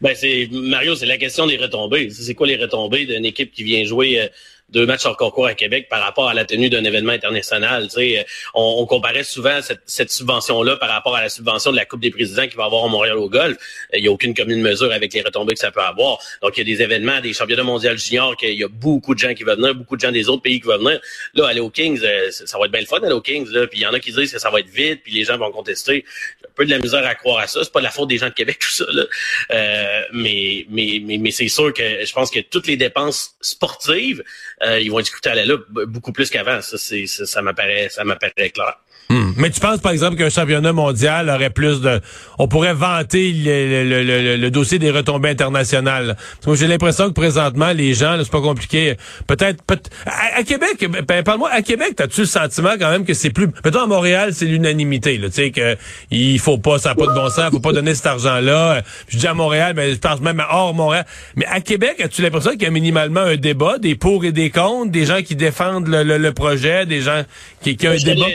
Ben 0.00 0.14
c'est 0.14 0.48
Mario, 0.52 0.94
c'est 0.94 1.06
la 1.06 1.16
question 1.16 1.46
des 1.46 1.56
retombées. 1.56 2.10
C'est 2.10 2.34
quoi 2.34 2.46
les 2.46 2.56
retombées 2.56 3.06
d'une 3.06 3.24
équipe 3.24 3.52
qui 3.52 3.64
vient 3.64 3.82
jouer 3.84 4.20
euh, 4.20 4.26
deux 4.70 4.84
matchs 4.86 5.06
hors 5.06 5.16
concours 5.16 5.46
à 5.46 5.54
Québec 5.54 5.88
par 5.88 6.02
rapport 6.02 6.28
à 6.28 6.34
la 6.34 6.44
tenue 6.44 6.68
d'un 6.68 6.84
événement 6.84 7.12
international. 7.12 7.88
Tu 7.88 8.16
on, 8.54 8.76
on 8.78 8.86
comparait 8.86 9.24
souvent 9.24 9.62
cette, 9.62 9.82
cette 9.86 10.10
subvention-là 10.10 10.76
par 10.76 10.88
rapport 10.88 11.14
à 11.14 11.22
la 11.22 11.28
subvention 11.28 11.70
de 11.70 11.76
la 11.76 11.84
Coupe 11.84 12.00
des 12.00 12.10
présidents 12.10 12.46
qui 12.48 12.56
va 12.56 12.64
avoir 12.64 12.84
au 12.84 12.88
Montréal 12.88 13.16
au 13.16 13.28
golf. 13.28 13.56
Il 13.92 14.02
n'y 14.02 14.08
a 14.08 14.12
aucune 14.12 14.34
commune 14.34 14.60
mesure 14.60 14.92
avec 14.92 15.12
les 15.12 15.22
retombées 15.22 15.54
que 15.54 15.60
ça 15.60 15.70
peut 15.70 15.80
avoir. 15.80 16.18
Donc, 16.42 16.56
il 16.56 16.68
y 16.68 16.72
a 16.72 16.76
des 16.76 16.82
événements, 16.82 17.20
des 17.20 17.32
championnats 17.32 17.62
mondiaux 17.62 17.96
juniors, 17.96 18.36
qu'il 18.36 18.54
y 18.54 18.64
a 18.64 18.68
beaucoup 18.68 19.14
de 19.14 19.20
gens 19.20 19.34
qui 19.34 19.44
vont 19.44 19.54
venir, 19.54 19.74
beaucoup 19.74 19.96
de 19.96 20.00
gens 20.00 20.12
des 20.12 20.28
autres 20.28 20.42
pays 20.42 20.60
qui 20.60 20.66
vont 20.66 20.78
venir. 20.78 21.00
Là, 21.34 21.46
aller 21.46 21.60
aux 21.60 21.70
Kings, 21.70 22.00
euh, 22.02 22.30
ça 22.30 22.58
va 22.58 22.66
être 22.66 22.72
bien 22.72 22.80
le 22.80 22.86
fun 22.86 22.98
aller 22.98 23.12
aux 23.12 23.20
Kings. 23.20 23.48
Là. 23.50 23.66
Puis 23.66 23.80
il 23.80 23.82
y 23.82 23.86
en 23.86 23.92
a 23.92 24.00
qui 24.00 24.12
disent 24.12 24.32
que 24.32 24.38
ça 24.38 24.50
va 24.50 24.60
être 24.60 24.68
vite, 24.68 25.02
puis 25.04 25.12
les 25.12 25.24
gens 25.24 25.38
vont 25.38 25.50
contester. 25.52 26.04
J'ai 26.40 26.46
un 26.46 26.52
peu 26.54 26.64
de 26.64 26.70
la 26.70 26.78
misère 26.78 27.06
à 27.06 27.14
croire 27.14 27.38
à 27.38 27.46
ça. 27.46 27.62
C'est 27.62 27.72
pas 27.72 27.80
de 27.80 27.84
la 27.84 27.90
faute 27.90 28.08
des 28.08 28.18
gens 28.18 28.28
de 28.28 28.34
Québec, 28.34 28.58
tout 28.60 28.70
ça. 28.70 28.86
Là. 28.90 29.04
Euh, 29.52 30.02
mais 30.12 30.66
mais, 30.68 31.00
mais, 31.02 31.18
mais 31.18 31.30
c'est 31.30 31.48
sûr 31.48 31.72
que 31.72 32.04
je 32.04 32.12
pense 32.12 32.30
que 32.30 32.40
toutes 32.40 32.66
les 32.66 32.76
dépenses 32.76 33.36
sportives, 33.40 34.22
euh, 34.55 34.55
ils 34.62 34.90
vont 34.90 35.00
discuter 35.00 35.30
à 35.30 35.34
la 35.34 35.44
loupe 35.44 35.66
beaucoup 35.68 36.12
plus 36.12 36.30
qu'avant. 36.30 36.60
Ça, 36.62 36.78
c'est, 36.78 37.06
ça, 37.06 37.26
ça 37.26 37.42
m'apparaît, 37.42 37.88
ça 37.88 38.04
m'apparaît 38.04 38.50
clair. 38.50 38.78
Hmm. 39.08 39.32
Mais 39.36 39.50
tu 39.50 39.60
penses, 39.60 39.78
par 39.78 39.92
exemple, 39.92 40.16
qu'un 40.16 40.30
championnat 40.30 40.72
mondial 40.72 41.30
aurait 41.30 41.50
plus 41.50 41.80
de... 41.80 42.00
On 42.38 42.48
pourrait 42.48 42.74
vanter 42.74 43.32
le, 43.32 43.84
le, 43.84 44.02
le, 44.02 44.36
le 44.36 44.50
dossier 44.50 44.78
des 44.80 44.90
retombées 44.90 45.28
internationales? 45.28 46.16
Que 46.44 46.54
j'ai 46.54 46.66
l'impression 46.66 47.08
que 47.08 47.12
présentement, 47.12 47.72
les 47.72 47.94
gens, 47.94 48.16
c'est 48.18 48.30
pas 48.30 48.40
compliqué. 48.40 48.96
Peut-être... 49.28 49.62
Peut 49.62 49.78
à, 50.06 50.42
Québec, 50.42 50.84
ben, 51.06 51.22
parle-moi, 51.22 51.50
à 51.52 51.62
Québec, 51.62 52.00
as-tu 52.00 52.22
le 52.22 52.26
sentiment 52.26 52.72
quand 52.78 52.90
même 52.90 53.04
que 53.04 53.14
c'est 53.14 53.30
plus... 53.30 53.48
Mettons, 53.64 53.82
à 53.82 53.86
Montréal, 53.86 54.30
c'est 54.32 54.46
l'unanimité. 54.46 55.20
Tu 55.20 55.30
sais, 55.30 55.50
que 55.50 55.76
il 56.10 56.38
faut 56.38 56.58
pas, 56.58 56.78
ça 56.78 56.90
n'a 56.90 56.94
pas 56.96 57.06
de 57.06 57.14
bon 57.14 57.28
sens, 57.28 57.50
faut 57.50 57.60
pas 57.60 57.72
donner 57.72 57.94
cet 57.94 58.06
argent-là. 58.06 58.82
Je 59.08 59.18
dis 59.18 59.26
à 59.26 59.34
Montréal, 59.34 59.74
mais 59.76 59.92
je 59.92 59.98
pense 59.98 60.20
même 60.20 60.42
hors 60.50 60.74
Montréal. 60.74 61.06
Mais 61.36 61.46
à 61.46 61.60
Québec, 61.60 62.00
as-tu 62.00 62.22
l'impression 62.22 62.52
qu'il 62.52 62.62
y 62.62 62.66
a 62.66 62.70
minimalement 62.70 63.20
un 63.20 63.36
débat, 63.36 63.78
des 63.78 63.94
pour 63.94 64.24
et 64.24 64.32
des 64.32 64.50
contre, 64.50 64.90
des 64.90 65.04
gens 65.04 65.22
qui 65.22 65.36
défendent 65.36 65.88
le, 65.88 66.30
projet, 66.32 66.86
des 66.86 67.00
gens 67.00 67.22
qui, 67.62 67.76
qui 67.76 67.86
ont 67.86 67.92
un 67.92 67.96
débat? 67.96 68.26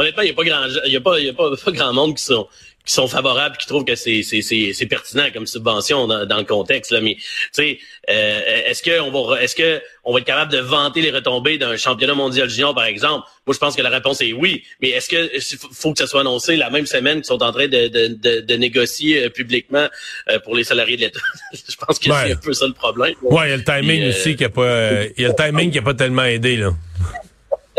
Honnêtement, 0.00 0.22
il 0.22 0.26
n'y 0.26 0.30
a 0.30 0.34
pas 0.34 0.44
grand, 0.44 0.66
il 0.86 0.92
y 0.92 0.96
a 0.96 1.00
pas, 1.00 1.20
y 1.20 1.28
a 1.28 1.32
pas, 1.32 1.50
pas 1.56 1.72
grand 1.72 1.92
monde 1.92 2.16
qui 2.16 2.24
sont 2.24 2.46
qui 2.84 2.94
sont 2.94 3.08
favorables, 3.08 3.58
qui 3.58 3.66
trouvent 3.66 3.84
que 3.84 3.94
c'est 3.94 4.22
c'est 4.22 4.86
pertinent 4.86 5.26
comme 5.34 5.46
subvention 5.46 6.06
dans, 6.06 6.24
dans 6.24 6.38
le 6.38 6.44
contexte 6.44 6.90
là. 6.92 7.00
Mais 7.00 7.16
tu 7.16 7.24
sais, 7.52 7.78
euh, 8.08 8.62
est-ce 8.66 8.82
que 8.82 9.00
on 9.00 9.10
va 9.10 9.42
est-ce 9.42 9.54
que 9.54 9.82
on 10.02 10.14
va 10.14 10.20
être 10.20 10.26
capable 10.26 10.50
de 10.50 10.58
vanter 10.58 11.02
les 11.02 11.10
retombées 11.10 11.58
d'un 11.58 11.76
championnat 11.76 12.14
mondial 12.14 12.48
junior 12.48 12.74
par 12.74 12.84
exemple? 12.84 13.28
Moi, 13.46 13.54
je 13.54 13.58
pense 13.58 13.76
que 13.76 13.82
la 13.82 13.90
réponse 13.90 14.22
est 14.22 14.32
oui. 14.32 14.64
Mais 14.80 14.90
est-ce 14.90 15.10
que 15.10 15.30
faut 15.72 15.92
que 15.92 15.98
ça 15.98 16.06
soit 16.06 16.22
annoncé 16.22 16.56
la 16.56 16.70
même 16.70 16.86
semaine 16.86 17.16
qu'ils 17.16 17.26
sont 17.26 17.42
en 17.42 17.52
train 17.52 17.68
de, 17.68 17.88
de, 17.88 18.06
de, 18.08 18.40
de 18.40 18.54
négocier 18.54 19.24
euh, 19.24 19.28
publiquement 19.28 19.86
euh, 20.30 20.38
pour 20.40 20.56
les 20.56 20.64
salariés 20.64 20.96
de 20.96 21.02
l'État? 21.02 21.20
Je 21.52 21.76
pense 21.76 21.98
que 21.98 22.06
c'est 22.06 22.32
un 22.32 22.36
peu 22.36 22.54
ça 22.54 22.66
le 22.66 22.72
problème. 22.72 23.14
Ouais, 23.22 23.48
il 23.48 23.50
y 23.50 23.52
a 23.52 23.56
le 23.58 23.64
timing 23.64 24.08
aussi 24.08 24.36
qui 24.36 24.44
a 24.44 24.48
pas, 24.48 25.04
il 25.16 25.22
y 25.22 25.26
a 25.26 25.28
le 25.28 25.34
timing 25.34 25.70
qui 25.70 25.78
a 25.78 25.82
pas 25.82 25.94
tellement 25.94 26.24
aidé 26.24 26.56
là. 26.56 26.70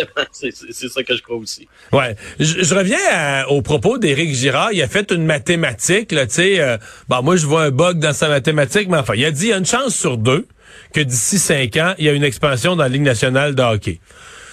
c'est 0.32 0.90
ça 0.90 1.04
que 1.04 1.16
je 1.16 1.22
crois 1.22 1.38
aussi. 1.38 1.68
Ouais. 1.92 2.16
Je, 2.40 2.74
reviens 2.74 3.46
au 3.50 3.62
propos 3.62 3.98
d'Éric 3.98 4.34
Girard. 4.34 4.74
Il 4.74 4.82
a 4.82 4.88
fait 4.88 5.12
une 5.12 5.26
mathématique, 5.26 6.12
là, 6.12 6.28
tu 6.28 6.36
sais. 6.36 6.60
Euh, 6.60 6.78
bon, 7.08 7.22
moi, 7.22 7.36
je 7.36 7.46
vois 7.46 7.64
un 7.64 7.72
bug 7.72 8.00
dans 8.00 8.14
sa 8.14 8.30
mathématique, 8.30 8.88
mais 8.90 8.98
enfin, 8.98 9.14
il 9.16 9.26
a 9.26 9.32
dit 9.32 9.46
il 9.46 9.50
y 9.50 9.54
a 9.54 9.58
une 9.58 9.66
chance 9.66 9.96
sur 9.96 10.18
deux 10.18 10.48
que 10.94 11.02
d'ici 11.02 11.40
cinq 11.40 11.78
ans, 11.78 11.94
il 11.98 12.06
y 12.06 12.10
a 12.10 12.14
une 12.14 12.24
expansion 12.24 12.76
dans 12.76 12.84
la 12.84 12.90
Ligue 12.90 13.02
nationale 13.02 13.56
de 13.56 13.62
hockey. 13.62 14.00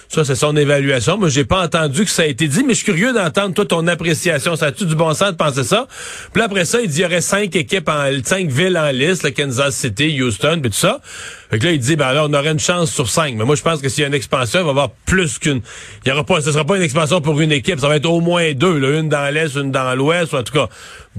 Ça, 0.09 0.25
c'est 0.25 0.35
son 0.35 0.57
évaluation. 0.57 1.19
Moi, 1.19 1.29
j'ai 1.29 1.45
pas 1.45 1.63
entendu 1.63 2.03
que 2.03 2.09
ça 2.09 2.23
a 2.23 2.25
été 2.25 2.47
dit, 2.47 2.63
mais 2.63 2.73
je 2.73 2.77
suis 2.77 2.85
curieux 2.85 3.13
d'entendre, 3.13 3.53
toi, 3.53 3.63
ton 3.63 3.85
appréciation. 3.85 4.55
Ça 4.55 4.67
a-tu 4.67 4.87
du 4.87 4.95
bon 4.95 5.13
sens 5.13 5.31
de 5.31 5.35
penser 5.35 5.63
ça? 5.63 5.87
Puis 6.33 6.41
après 6.41 6.65
ça, 6.65 6.81
il 6.81 6.89
dit 6.89 6.97
il 6.97 7.01
y 7.03 7.05
aurait 7.05 7.21
cinq 7.21 7.55
équipes, 7.55 7.87
en, 7.87 8.09
cinq 8.23 8.49
villes 8.49 8.75
en 8.75 8.89
liste, 8.89 9.21
le 9.21 9.29
Kansas 9.29 9.75
City, 9.75 10.19
Houston, 10.19 10.61
puis 10.61 10.71
tout 10.71 10.77
ça. 10.77 10.99
Fait 11.49 11.57
que 11.57 11.65
là, 11.65 11.71
il 11.71 11.79
dit, 11.79 11.95
ben 11.95 12.05
alors, 12.05 12.27
on 12.29 12.33
aurait 12.33 12.51
une 12.51 12.59
chance 12.59 12.91
sur 12.91 13.09
cinq. 13.09 13.33
Mais 13.35 13.43
moi, 13.43 13.55
je 13.55 13.63
pense 13.63 13.81
que 13.81 13.89
s'il 13.89 14.01
y 14.01 14.05
a 14.05 14.07
une 14.07 14.13
expansion, 14.13 14.59
il 14.59 14.63
va 14.63 14.67
y 14.67 14.69
avoir 14.69 14.91
plus 14.91 15.39
qu'une. 15.39 15.61
Il 16.05 16.09
y 16.09 16.11
aura 16.11 16.23
pas, 16.23 16.41
ce 16.41 16.51
sera 16.51 16.63
pas 16.63 16.77
une 16.77 16.83
expansion 16.83 17.21
pour 17.21 17.41
une 17.41 17.51
équipe. 17.51 17.79
Ça 17.79 17.87
va 17.87 17.95
être 17.95 18.05
au 18.05 18.21
moins 18.21 18.53
deux, 18.53 18.77
là. 18.77 18.99
Une 18.99 19.09
dans 19.09 19.33
l'Est, 19.33 19.55
une 19.55 19.71
dans 19.71 19.95
l'Ouest, 19.95 20.33
ou 20.33 20.37
en 20.37 20.43
tout 20.43 20.53
cas, 20.53 20.69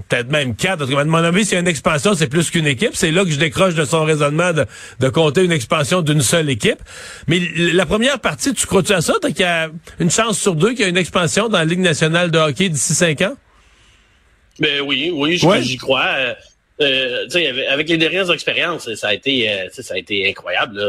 peut-être 0.09 0.31
même 0.31 0.55
quatre. 0.55 0.79
Parce 0.79 0.91
que, 0.91 0.95
à 0.95 1.05
mon 1.05 1.19
avis, 1.19 1.45
s'il 1.45 1.55
y 1.55 1.57
a 1.57 1.61
une 1.61 1.67
expansion, 1.67 2.15
c'est 2.15 2.29
plus 2.29 2.49
qu'une 2.51 2.69
équipe. 2.69 2.93
C'est 2.95 3.11
là 3.11 3.25
que 3.25 3.31
je 3.31 3.41
décroche 3.41 3.75
de 3.75 3.85
son 3.85 4.05
raisonnement 4.05 4.53
de, 4.53 4.67
de 5.01 5.09
compter 5.09 5.43
une 5.43 5.51
expansion 5.51 6.01
d'une 6.01 6.23
seule 6.23 6.49
équipe. 6.49 6.79
Mais 7.27 7.41
la 7.57 7.85
première 7.85 8.21
partie, 8.21 8.55
tu 8.55 8.67
crois-tu 8.67 8.93
à 8.93 9.01
ça? 9.01 9.15
T'as 9.21 9.31
qu'il 9.31 9.41
y 9.41 9.45
a 9.45 9.69
une 9.99 10.13
chance 10.13 10.39
sur 10.39 10.55
deux 10.55 10.71
qu'il 10.71 10.83
y 10.83 10.85
a 10.85 10.89
une 10.89 10.97
expansion 10.97 11.49
dans 11.49 11.59
la 11.59 11.65
Ligue 11.65 11.81
nationale 11.81 12.31
de 12.31 12.39
hockey 12.39 12.69
d'ici 12.69 12.95
cinq 12.95 13.23
ans? 13.23 13.35
Ben 14.61 14.83
oui, 14.87 15.11
oui, 15.13 15.39
j'y 15.63 15.77
crois. 15.77 16.07
Euh, 16.81 17.27
euh, 17.35 17.63
avec 17.71 17.89
les 17.89 17.99
dernières 17.99 18.31
expériences, 18.31 18.93
ça 18.95 19.09
a 19.09 19.15
été, 19.15 19.51
euh, 19.51 19.69
ça 19.71 19.95
a 19.95 19.99
été 19.99 20.29
incroyable. 20.29 20.81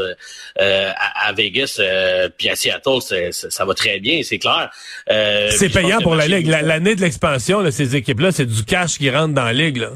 Euh, 0.62 0.92
à, 0.96 1.34
Vegas, 1.34 1.78
euh, 1.80 2.30
puis 2.38 2.50
à 2.50 2.56
Seattle, 2.56 3.00
ça 3.32 3.66
va 3.66 3.74
très 3.74 4.00
bien, 4.00 4.22
c'est 4.24 4.40
clair. 4.40 4.70
c'est 5.08 5.70
payant 5.70 6.00
pour 6.00 6.16
la 6.16 6.28
ligue. 6.28 6.48
L'année 6.48 6.96
de 6.96 7.02
l'expansion, 7.02 7.70
ces 7.72 7.96
équipes-là, 7.96 8.32
c'est 8.32 8.46
du 8.46 8.64
cash 8.64 8.98
qui 8.98 9.10
rentre 9.10 9.34
dans 9.34 9.46
la 9.46 9.54
ligue. 9.54 9.78
Là. 9.78 9.92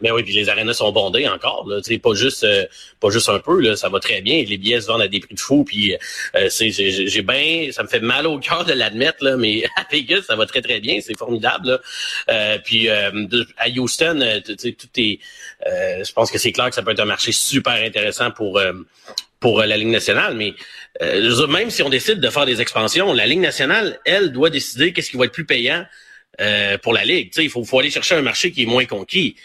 Mais 0.00 0.10
ben 0.10 0.14
oui, 0.14 0.22
puis 0.22 0.32
les 0.32 0.48
arénas 0.48 0.74
sont 0.74 0.92
bondées 0.92 1.26
encore, 1.26 1.66
là, 1.68 1.80
pas 2.00 2.14
juste 2.14 2.44
euh, 2.44 2.66
pas 3.00 3.10
juste 3.10 3.28
un 3.28 3.40
peu, 3.40 3.60
là, 3.60 3.74
ça 3.74 3.88
va 3.88 3.98
très 3.98 4.20
bien. 4.20 4.44
Les 4.44 4.56
billets 4.56 4.80
se 4.80 4.86
vendent 4.86 5.02
à 5.02 5.08
des 5.08 5.18
prix 5.18 5.34
de 5.34 5.40
fou, 5.40 5.64
puis 5.64 5.96
euh, 6.36 6.48
j'ai 6.50 7.22
bien, 7.22 7.70
ça 7.72 7.82
me 7.82 7.88
fait 7.88 8.00
mal 8.00 8.26
au 8.26 8.38
cœur 8.38 8.64
de 8.64 8.72
l'admettre, 8.72 9.24
mais 9.36 9.64
à 9.76 9.84
Vegas, 9.90 10.22
ça 10.22 10.36
va 10.36 10.46
très 10.46 10.62
très 10.62 10.78
bien, 10.78 11.00
c'est 11.00 11.18
formidable. 11.18 11.80
Euh, 12.30 12.58
puis 12.64 12.88
à 12.88 13.10
Houston, 13.76 14.40
tout 14.46 14.88
est, 14.96 15.18
je 15.66 16.12
pense 16.12 16.30
que 16.30 16.38
c'est 16.38 16.52
clair 16.52 16.68
que 16.68 16.74
ça 16.74 16.82
peut 16.82 16.92
être 16.92 17.00
un 17.00 17.04
marché 17.04 17.32
super 17.32 17.74
intéressant 17.74 18.30
pour 18.30 18.60
pour 19.40 19.60
la 19.60 19.76
Ligue 19.76 19.88
nationale, 19.88 20.34
mais 20.34 20.54
même 21.48 21.70
si 21.70 21.82
on 21.82 21.88
décide 21.88 22.20
de 22.20 22.28
faire 22.28 22.46
des 22.46 22.60
expansions, 22.60 23.12
la 23.12 23.26
Ligue 23.26 23.40
nationale, 23.40 23.98
elle, 24.04 24.32
doit 24.32 24.50
décider 24.50 24.92
qu'est-ce 24.92 25.10
qui 25.10 25.16
va 25.16 25.26
être 25.26 25.32
plus 25.32 25.46
payant 25.46 25.84
pour 26.82 26.92
la 26.92 27.04
Ligue. 27.04 27.32
il 27.36 27.50
faut, 27.50 27.64
faut 27.64 27.80
aller 27.80 27.90
chercher 27.90 28.14
un 28.14 28.22
marché 28.22 28.52
qui 28.52 28.62
est 28.62 28.66
moins 28.66 28.84
conquis 28.84 29.36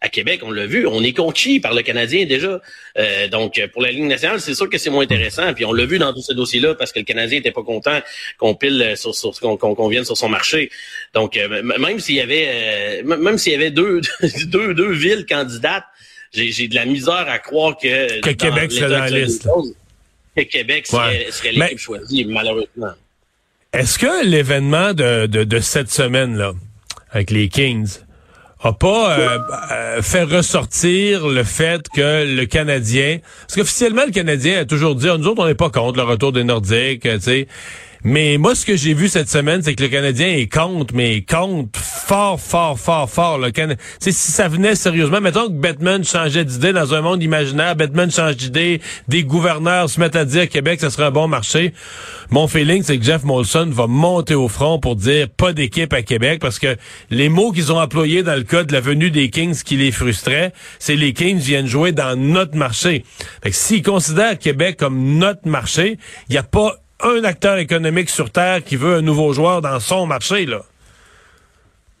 à 0.00 0.08
Québec, 0.08 0.40
on 0.42 0.50
l'a 0.50 0.66
vu, 0.66 0.86
on 0.86 1.02
est 1.02 1.12
conquis 1.12 1.60
par 1.60 1.74
le 1.74 1.82
Canadien 1.82 2.24
déjà. 2.24 2.60
Euh, 2.98 3.28
donc, 3.28 3.60
pour 3.72 3.82
la 3.82 3.90
Ligue 3.90 4.04
nationale, 4.04 4.40
c'est 4.40 4.54
sûr 4.54 4.68
que 4.70 4.78
c'est 4.78 4.88
moins 4.88 5.04
intéressant. 5.04 5.52
Puis 5.52 5.64
on 5.66 5.72
l'a 5.72 5.84
vu 5.84 5.98
dans 5.98 6.14
tout 6.14 6.22
ce 6.22 6.32
dossier-là 6.32 6.74
parce 6.74 6.92
que 6.92 7.00
le 7.00 7.04
Canadien 7.04 7.38
était 7.38 7.50
pas 7.50 7.62
content 7.62 8.00
qu'on 8.38 8.54
pile 8.54 8.94
sur, 8.96 9.14
sur 9.14 9.38
qu'on 9.38 9.88
vienne 9.88 10.04
sur 10.04 10.16
son 10.16 10.30
marché. 10.30 10.70
Donc, 11.12 11.36
euh, 11.36 11.62
même 11.62 12.00
s'il 12.00 12.14
y 12.14 12.20
avait 12.20 12.48
euh, 12.48 13.16
même 13.16 13.36
s'il 13.36 13.52
y 13.52 13.56
avait 13.56 13.70
deux, 13.70 14.00
deux, 14.46 14.72
deux 14.72 14.92
villes 14.92 15.26
candidates, 15.28 15.84
j'ai 16.32 16.68
de 16.68 16.74
la 16.74 16.86
misère 16.86 17.26
à 17.28 17.38
croire 17.38 17.76
que, 17.76 18.20
que 18.20 18.30
Québec 18.30 18.72
serait 18.72 18.88
dans 18.88 18.98
la 19.00 19.10
liste. 19.10 19.48
Que 20.36 20.42
Québec 20.42 20.86
serait, 20.86 21.26
l'équipe 21.52 21.78
choisie, 21.78 22.24
malheureusement. 22.24 22.92
Est-ce 23.72 23.98
que 23.98 24.24
l'événement 24.24 24.94
de, 24.94 25.26
de, 25.26 25.44
de 25.44 25.58
cette 25.58 25.90
semaine-là, 25.90 26.54
avec 27.10 27.30
les 27.30 27.48
Kings, 27.48 27.98
a 28.62 28.72
pas 28.72 29.18
euh, 29.18 29.38
euh, 29.72 30.02
fait 30.02 30.24
ressortir 30.24 31.26
le 31.26 31.44
fait 31.44 31.88
que 31.88 32.36
le 32.36 32.44
Canadien, 32.44 33.18
parce 33.42 33.56
qu'officiellement 33.56 34.04
le 34.04 34.12
Canadien 34.12 34.60
a 34.60 34.64
toujours 34.64 34.94
dit, 34.94 35.06
nous 35.06 35.26
autres 35.26 35.42
on 35.42 35.46
n'est 35.46 35.54
pas 35.54 35.70
contre 35.70 35.96
le 35.98 36.04
retour 36.04 36.32
des 36.32 36.44
Nordiques, 36.44 37.02
tu 37.02 37.20
sais. 37.20 37.48
Mais 38.04 38.38
moi, 38.38 38.54
ce 38.54 38.64
que 38.64 38.76
j'ai 38.76 38.94
vu 38.94 39.08
cette 39.08 39.28
semaine, 39.28 39.62
c'est 39.62 39.74
que 39.74 39.82
le 39.82 39.88
Canadien 39.88 40.28
est 40.28 40.50
contre, 40.50 40.94
mais 40.94 41.22
contre 41.22 41.78
fort, 41.78 42.40
fort, 42.40 42.78
fort, 42.78 43.08
fort. 43.08 43.38
Le 43.38 43.50
Can... 43.52 43.74
si 44.00 44.12
ça 44.12 44.48
venait 44.48 44.74
sérieusement, 44.74 45.20
mettons 45.20 45.46
que 45.46 45.52
Batman 45.52 46.02
changeait 46.02 46.44
d'idée 46.44 46.72
dans 46.72 46.94
un 46.94 47.02
monde 47.02 47.22
imaginaire, 47.22 47.76
Batman 47.76 48.10
change 48.10 48.36
d'idée, 48.36 48.80
des 49.08 49.22
gouverneurs 49.22 49.88
se 49.90 50.00
mettent 50.00 50.16
à 50.16 50.24
dire 50.24 50.48
Québec, 50.48 50.80
ce 50.80 50.88
serait 50.88 51.04
un 51.04 51.10
bon 51.10 51.28
marché. 51.28 51.74
Mon 52.30 52.48
feeling, 52.48 52.82
c'est 52.82 52.98
que 52.98 53.04
Jeff 53.04 53.22
Molson 53.22 53.68
va 53.70 53.86
monter 53.86 54.34
au 54.34 54.48
front 54.48 54.78
pour 54.78 54.96
dire 54.96 55.28
pas 55.28 55.52
d'équipe 55.52 55.92
à 55.92 56.02
Québec, 56.02 56.40
parce 56.40 56.58
que 56.58 56.76
les 57.10 57.28
mots 57.28 57.52
qu'ils 57.52 57.72
ont 57.72 57.78
employés 57.78 58.22
dans 58.22 58.34
le 58.34 58.44
cas 58.44 58.64
de 58.64 58.72
la 58.72 58.80
venue 58.80 59.10
des 59.10 59.30
Kings 59.30 59.62
qui 59.62 59.76
les 59.76 59.92
frustraient, 59.92 60.52
c'est 60.78 60.96
les 60.96 61.12
Kings 61.12 61.38
viennent 61.38 61.66
jouer 61.66 61.92
dans 61.92 62.18
notre 62.18 62.56
marché. 62.56 63.04
Fait 63.42 63.50
que 63.50 63.56
s'ils 63.56 63.82
considèrent 63.82 64.38
Québec 64.38 64.76
comme 64.78 65.18
notre 65.18 65.46
marché, 65.46 65.98
il 66.28 66.32
n'y 66.32 66.38
a 66.38 66.42
pas 66.42 66.76
un 67.02 67.24
acteur 67.24 67.58
économique 67.58 68.10
sur 68.10 68.30
Terre 68.30 68.62
qui 68.62 68.76
veut 68.76 68.96
un 68.96 69.02
nouveau 69.02 69.32
joueur 69.32 69.62
dans 69.62 69.80
son 69.80 70.06
marché, 70.06 70.46
là. 70.46 70.62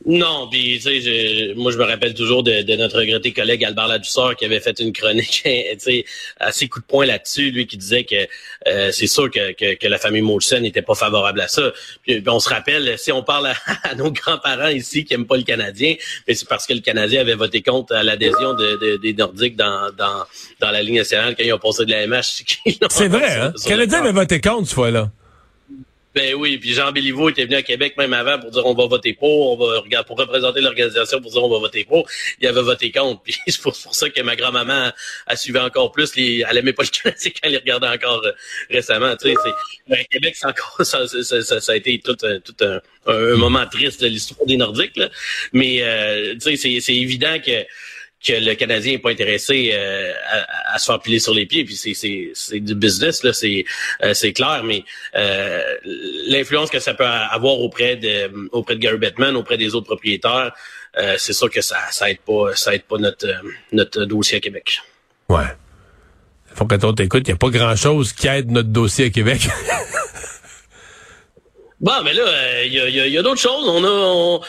Non, 0.06 0.48
puis 0.50 0.80
tu 0.82 1.02
sais, 1.02 1.52
moi 1.56 1.70
je 1.72 1.76
me 1.76 1.84
rappelle 1.84 2.14
toujours 2.14 2.42
de, 2.42 2.74
notre 2.76 2.98
regretté 2.98 3.32
collègue 3.32 3.64
Albert 3.64 3.86
Ladusseur 3.86 4.34
qui 4.34 4.46
avait 4.46 4.60
fait 4.60 4.78
une 4.80 4.94
chronique, 4.94 5.42
tu 5.44 5.78
sais, 5.78 6.04
assez 6.38 6.68
coup 6.68 6.80
de 6.80 6.86
poing 6.86 7.04
là-dessus, 7.04 7.50
lui 7.50 7.66
qui 7.66 7.76
disait 7.76 8.04
que 8.04 8.26
euh, 8.66 8.90
c'est 8.92 9.06
sûr 9.06 9.30
que, 9.30 9.52
que, 9.52 9.86
la 9.86 9.98
famille 9.98 10.22
Molson 10.22 10.60
n'était 10.60 10.80
pas 10.80 10.94
favorable 10.94 11.42
à 11.42 11.48
ça. 11.48 11.72
Puis, 12.02 12.22
on 12.26 12.40
se 12.40 12.48
rappelle, 12.48 12.98
si 12.98 13.12
on 13.12 13.22
parle 13.22 13.52
à, 13.82 13.94
nos 13.94 14.10
grands-parents 14.10 14.68
ici 14.68 15.04
qui 15.04 15.12
aiment 15.12 15.26
pas 15.26 15.36
le 15.36 15.42
Canadien, 15.42 15.96
mais 16.26 16.34
c'est 16.34 16.48
parce 16.48 16.66
que 16.66 16.72
le 16.72 16.80
Canadien 16.80 17.20
avait 17.20 17.34
voté 17.34 17.60
contre 17.60 17.94
l'adhésion 17.94 18.54
de, 18.54 18.96
des 18.96 19.12
Nordiques 19.12 19.56
dans, 19.56 19.90
dans, 19.98 20.24
dans 20.60 20.70
la 20.70 20.82
ligne 20.82 20.96
nationale 20.96 21.36
quand 21.36 21.44
ils 21.44 21.52
ont 21.52 21.58
passé 21.58 21.84
de 21.84 21.90
la 21.90 22.06
MH. 22.06 22.44
C'est 22.88 23.08
vrai, 23.08 23.34
hein? 23.34 23.52
Le 23.54 23.68
Canadien 23.68 23.98
avait 23.98 24.12
voté 24.12 24.40
contre 24.40 24.68
ce 24.68 24.74
fois-là. 24.74 25.10
Ben 26.20 26.34
oui, 26.34 26.58
puis 26.58 26.74
Jean 26.74 26.92
Béliveau 26.92 27.30
était 27.30 27.46
venu 27.46 27.56
à 27.56 27.62
Québec 27.62 27.94
même 27.96 28.12
avant 28.12 28.38
pour 28.38 28.50
dire 28.50 28.66
on 28.66 28.74
va 28.74 28.86
voter 28.86 29.14
pour, 29.14 29.52
on 29.52 29.56
va 29.56 30.04
pour 30.04 30.18
représenter 30.18 30.60
l'organisation 30.60 31.18
pour 31.18 31.30
dire 31.30 31.42
on 31.42 31.48
va 31.48 31.58
voter 31.60 31.84
pour. 31.84 32.06
Il 32.42 32.46
avait 32.46 32.60
voté 32.60 32.92
contre. 32.92 33.22
Puis 33.24 33.38
c'est 33.46 33.62
pour, 33.62 33.74
ça 33.74 34.10
que 34.10 34.20
ma 34.20 34.36
grand-maman 34.36 34.92
a 35.26 35.36
suivi 35.36 35.58
encore 35.58 35.92
plus. 35.92 36.14
Les, 36.16 36.44
elle 36.46 36.58
aimait 36.58 36.74
pas 36.74 36.82
le 36.82 36.88
Canadien 36.88 37.30
quand 37.30 37.40
elle 37.44 37.52
les 37.52 37.58
regardait 37.58 37.88
encore 37.88 38.22
euh, 38.26 38.32
récemment. 38.68 39.16
Tu 39.16 39.30
sais, 39.30 39.34
c'est, 39.88 40.08
Québec, 40.10 40.34
c'est 40.36 40.46
encore 40.46 40.76
ça, 40.84 41.08
ça, 41.08 41.60
ça, 41.60 41.72
a 41.72 41.76
été 41.76 41.98
tout, 42.04 42.18
un, 42.22 42.38
tout 42.40 42.56
un, 42.60 42.80
un, 43.06 43.36
moment 43.36 43.66
triste 43.66 44.02
de 44.02 44.08
l'histoire 44.08 44.46
des 44.46 44.58
Nordiques. 44.58 44.98
Là. 44.98 45.08
Mais 45.54 45.78
euh, 45.80 46.34
tu 46.34 46.54
sais, 46.54 46.80
c'est 46.80 46.96
évident 46.96 47.38
que 47.38 47.64
que 48.24 48.32
le 48.32 48.54
Canadien 48.54 48.92
n'est 48.92 48.98
pas 48.98 49.10
intéressé 49.10 49.70
euh, 49.72 50.12
à, 50.72 50.78
se 50.78 50.86
faire 50.86 51.00
piler 51.00 51.18
sur 51.18 51.32
les 51.32 51.46
pieds. 51.46 51.64
Puis 51.64 51.76
c'est 51.76 52.60
du 52.60 52.74
business, 52.74 53.22
là, 53.22 53.32
c'est 53.32 53.64
euh, 54.02 54.32
clair, 54.32 54.62
mais 54.64 54.84
euh, 55.16 55.62
l'influence 56.26 56.70
que 56.70 56.80
ça 56.80 56.94
peut 56.94 57.06
avoir 57.06 57.60
auprès 57.60 57.96
de 57.96 58.30
auprès 58.52 58.74
de 58.74 58.80
Gary 58.80 58.98
Bettman, 58.98 59.36
auprès 59.36 59.56
des 59.56 59.74
autres 59.74 59.86
propriétaires, 59.86 60.52
c'est 61.18 61.32
sûr 61.32 61.50
que 61.50 61.60
ça 61.60 61.78
ça 61.90 62.10
aide 62.10 62.20
pas 62.20 62.54
ça 62.56 62.74
aide 62.74 62.82
pas 62.82 62.98
notre 62.98 63.26
notre 63.72 64.04
dossier 64.04 64.38
à 64.38 64.40
Québec. 64.40 64.80
Ouais. 65.28 65.44
Faut 66.54 66.66
que 66.66 66.84
on 66.84 66.92
t'écoute, 66.92 67.22
il 67.26 67.30
n'y 67.30 67.34
a 67.34 67.36
pas 67.36 67.50
grand 67.50 67.76
chose 67.76 68.12
qui 68.12 68.26
aide 68.26 68.50
notre 68.50 68.70
dossier 68.70 69.06
à 69.06 69.10
Québec. 69.10 69.48
Bon, 71.80 72.02
mais 72.04 72.12
là, 72.12 72.64
il 72.64 72.74
y 72.74 72.78
a, 72.78 73.06
y 73.06 73.16
a 73.16 73.22
d'autres 73.22 73.40
choses. 73.40 73.66
On 73.66 73.82
a, 73.82 74.40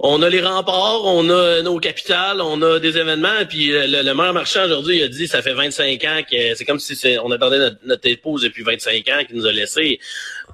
on, 0.00 0.22
a 0.22 0.28
les 0.28 0.42
remparts, 0.42 1.06
on 1.06 1.30
a 1.30 1.62
nos 1.62 1.78
capitales, 1.78 2.42
on 2.42 2.60
a 2.60 2.78
des 2.78 2.98
événements. 2.98 3.46
Puis 3.48 3.68
le, 3.68 4.12
maire 4.12 4.34
marchand 4.34 4.66
aujourd'hui, 4.66 4.98
il 4.98 5.02
a 5.02 5.08
dit 5.08 5.26
ça 5.26 5.40
fait 5.40 5.54
25 5.54 6.04
ans 6.04 6.20
que 6.30 6.54
c'est 6.54 6.64
comme 6.66 6.78
si 6.78 7.16
on 7.22 7.30
attendait 7.30 7.58
notre, 7.58 7.78
notre, 7.86 8.06
épouse 8.06 8.42
depuis 8.42 8.62
25 8.62 9.08
ans 9.08 9.24
qui 9.26 9.34
nous 9.34 9.46
a 9.46 9.52
laissé. 9.52 9.98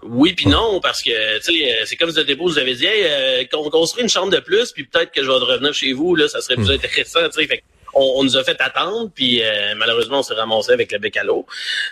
Oui 0.02 0.32
puis 0.34 0.46
non, 0.46 0.80
parce 0.80 1.02
que 1.02 1.38
tu 1.38 1.52
sais, 1.52 1.80
c'est 1.84 1.96
comme 1.96 2.10
si 2.10 2.16
notre 2.16 2.30
épouse 2.30 2.58
avait 2.58 2.74
dit 2.74 2.86
hey, 2.86 3.02
euh, 3.04 3.44
qu'on 3.50 3.68
construit 3.68 4.04
une 4.04 4.08
chambre 4.08 4.30
de 4.30 4.38
plus, 4.38 4.70
puis 4.70 4.84
peut-être 4.84 5.10
que 5.10 5.24
je 5.24 5.26
vais 5.26 5.32
revenir 5.32 5.74
chez 5.74 5.92
vous, 5.92 6.14
là, 6.14 6.28
ça 6.28 6.40
serait 6.40 6.54
plus 6.54 6.68
hmm. 6.68 6.74
intéressant. 6.74 7.28
Tu 7.28 7.48
sais, 7.90 7.98
on, 8.16 8.24
nous 8.24 8.36
a 8.36 8.44
fait 8.44 8.60
attendre, 8.60 9.10
puis 9.14 9.42
euh, 9.42 9.74
malheureusement, 9.76 10.20
on 10.20 10.22
s'est 10.22 10.34
ramassé 10.34 10.72
avec 10.72 10.92
le 10.92 10.98
bec 10.98 11.16
à 11.16 11.24
l'eau. 11.24 11.46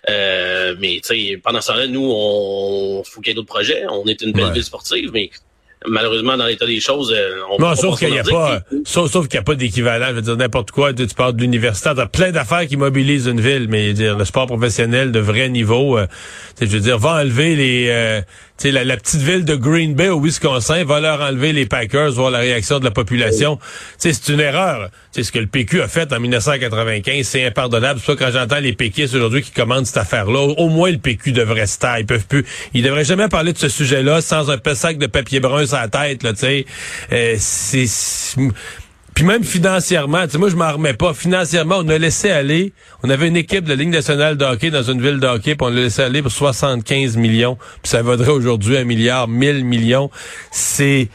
Euh, 0.09 0.75
mais 0.79 1.01
pendant 1.43 1.61
ce 1.61 1.69
temps-là, 1.69 1.87
nous, 1.87 2.11
on 2.11 3.03
faut 3.05 3.21
qu'il 3.21 3.31
y 3.31 3.33
ait 3.33 3.35
d'autres 3.35 3.49
projets. 3.49 3.85
On 3.89 4.07
est 4.07 4.21
une 4.23 4.33
belle 4.33 4.53
ville 4.53 4.65
sportive, 4.65 5.11
mais 5.13 5.31
malheureusement, 5.87 6.37
dans 6.37 6.47
l'état 6.47 6.67
des 6.67 6.81
choses, 6.81 7.15
euh, 7.17 7.41
on 7.51 7.59
Non, 7.59 7.75
sauf 7.75 7.99
qu'il 7.99 8.11
n'y 8.11 8.19
a 8.19 8.25
pas, 8.25 8.61
sauf, 8.85 9.11
sauf 9.11 9.29
qu'il 9.29 9.39
n'y 9.39 9.43
a 9.43 9.45
pas 9.45 9.55
d'équivalent. 9.55 10.09
Je 10.09 10.15
veux 10.15 10.23
dire, 10.23 10.37
n'importe 10.37 10.71
quoi. 10.71 10.93
Tu, 10.93 11.07
parles 11.09 11.35
de 11.35 11.41
l'université. 11.41 11.91
T'as 11.95 12.07
plein 12.07 12.33
d'affaires 12.33 12.67
qui 12.67 12.77
mobilisent 12.77 13.27
une 13.27 13.41
ville, 13.41 13.67
mais 13.69 13.93
dire, 13.93 14.17
le 14.17 14.25
sport 14.25 14.47
professionnel 14.47 15.13
de 15.13 15.21
vrai 15.21 15.49
niveau, 15.49 15.99
euh, 15.99 16.07
je 16.61 16.67
veux 16.67 16.81
dire, 16.81 16.99
va 16.99 17.21
enlever 17.23 17.55
les, 17.55 17.89
euh, 17.91 18.21
tu 18.59 18.71
la, 18.71 18.85
la, 18.85 18.97
petite 18.97 19.21
ville 19.21 19.45
de 19.45 19.55
Green 19.55 19.95
Bay 19.95 20.09
au 20.09 20.21
Wisconsin, 20.21 20.85
va 20.85 21.01
leur 21.01 21.21
enlever 21.21 21.53
les 21.53 21.67
Packers, 21.67 22.13
voir 22.13 22.31
la 22.31 22.41
réaction 22.41 22.81
de 22.81 22.85
la 22.85 22.91
population. 22.91 23.59
c'est 23.99 24.29
une 24.29 24.41
erreur. 24.41 24.91
C'est 25.13 25.23
ce 25.23 25.33
que 25.33 25.39
le 25.39 25.47
PQ 25.47 25.83
a 25.83 25.89
fait 25.89 26.13
en 26.13 26.21
1995. 26.21 27.27
C'est 27.27 27.45
impardonnable. 27.45 28.01
C'est 28.01 28.13
ça 28.13 28.17
quand 28.19 28.33
j'entends 28.33 28.61
les 28.61 28.73
péquistes 28.73 29.15
aujourd'hui 29.15 29.43
qui 29.43 29.53
commandent 29.53 29.87
cette 29.87 29.97
affaire-là. 29.97 30.55
Au 30.59 30.69
moins, 30.69 30.91
le 30.91 30.99
PQ 30.99 31.33
devrait 31.33 31.67
se 31.67 31.79
taire. 31.79 31.99
Ils 31.99 32.07
peuvent 32.07 32.27
plus. 32.27 32.45
Ils 32.75 32.83
devraient 32.83 33.05
jamais 33.05 33.29
parler 33.29 33.53
de 33.53 33.59
ce 33.59 33.69
sujet-là 33.69 34.21
sans 34.21 34.51
un 34.51 34.59
sac 34.75 34.99
de 34.99 35.07
papier 35.07 35.41
brun 35.41 35.67
sur 35.67 35.77
la 35.77 35.89
tête, 35.89 36.23
là, 36.23 36.33
sais. 36.35 36.67
Euh, 37.13 37.37
c'est 37.39 37.87
puis 39.19 39.27
même 39.27 39.43
financièrement, 39.43 40.27
tu 40.27 40.31
sais, 40.31 40.39
moi 40.39 40.49
je 40.49 40.55
m'en 40.55 40.75
remets 40.75 40.95
pas. 40.95 41.13
Financièrement, 41.13 41.79
on 41.79 41.89
a 41.89 41.99
laissé 41.99 42.31
aller. 42.31 42.73
On 43.03 43.11
avait 43.11 43.27
une 43.27 43.37
équipe 43.37 43.65
de 43.65 43.75
Ligue 43.75 43.89
nationale 43.89 44.37
de 44.37 44.45
hockey 44.45 44.71
dans 44.71 44.85
une 44.85 45.03
ville 45.03 45.19
de 45.19 45.27
hockey, 45.27 45.57
puis 45.57 45.67
on 45.67 45.71
l'a 45.71 45.81
laissé 45.81 46.03
aller 46.03 46.23
pour 46.23 46.31
75 46.31 47.17
millions. 47.17 47.59
Puis 47.83 47.91
ça 47.91 48.01
vaudrait 48.01 48.31
aujourd'hui 48.31 48.77
un 48.77 48.85
milliard, 48.85 49.27
mille 49.27 49.65
millions. 49.65 50.09
C'est 50.53 51.09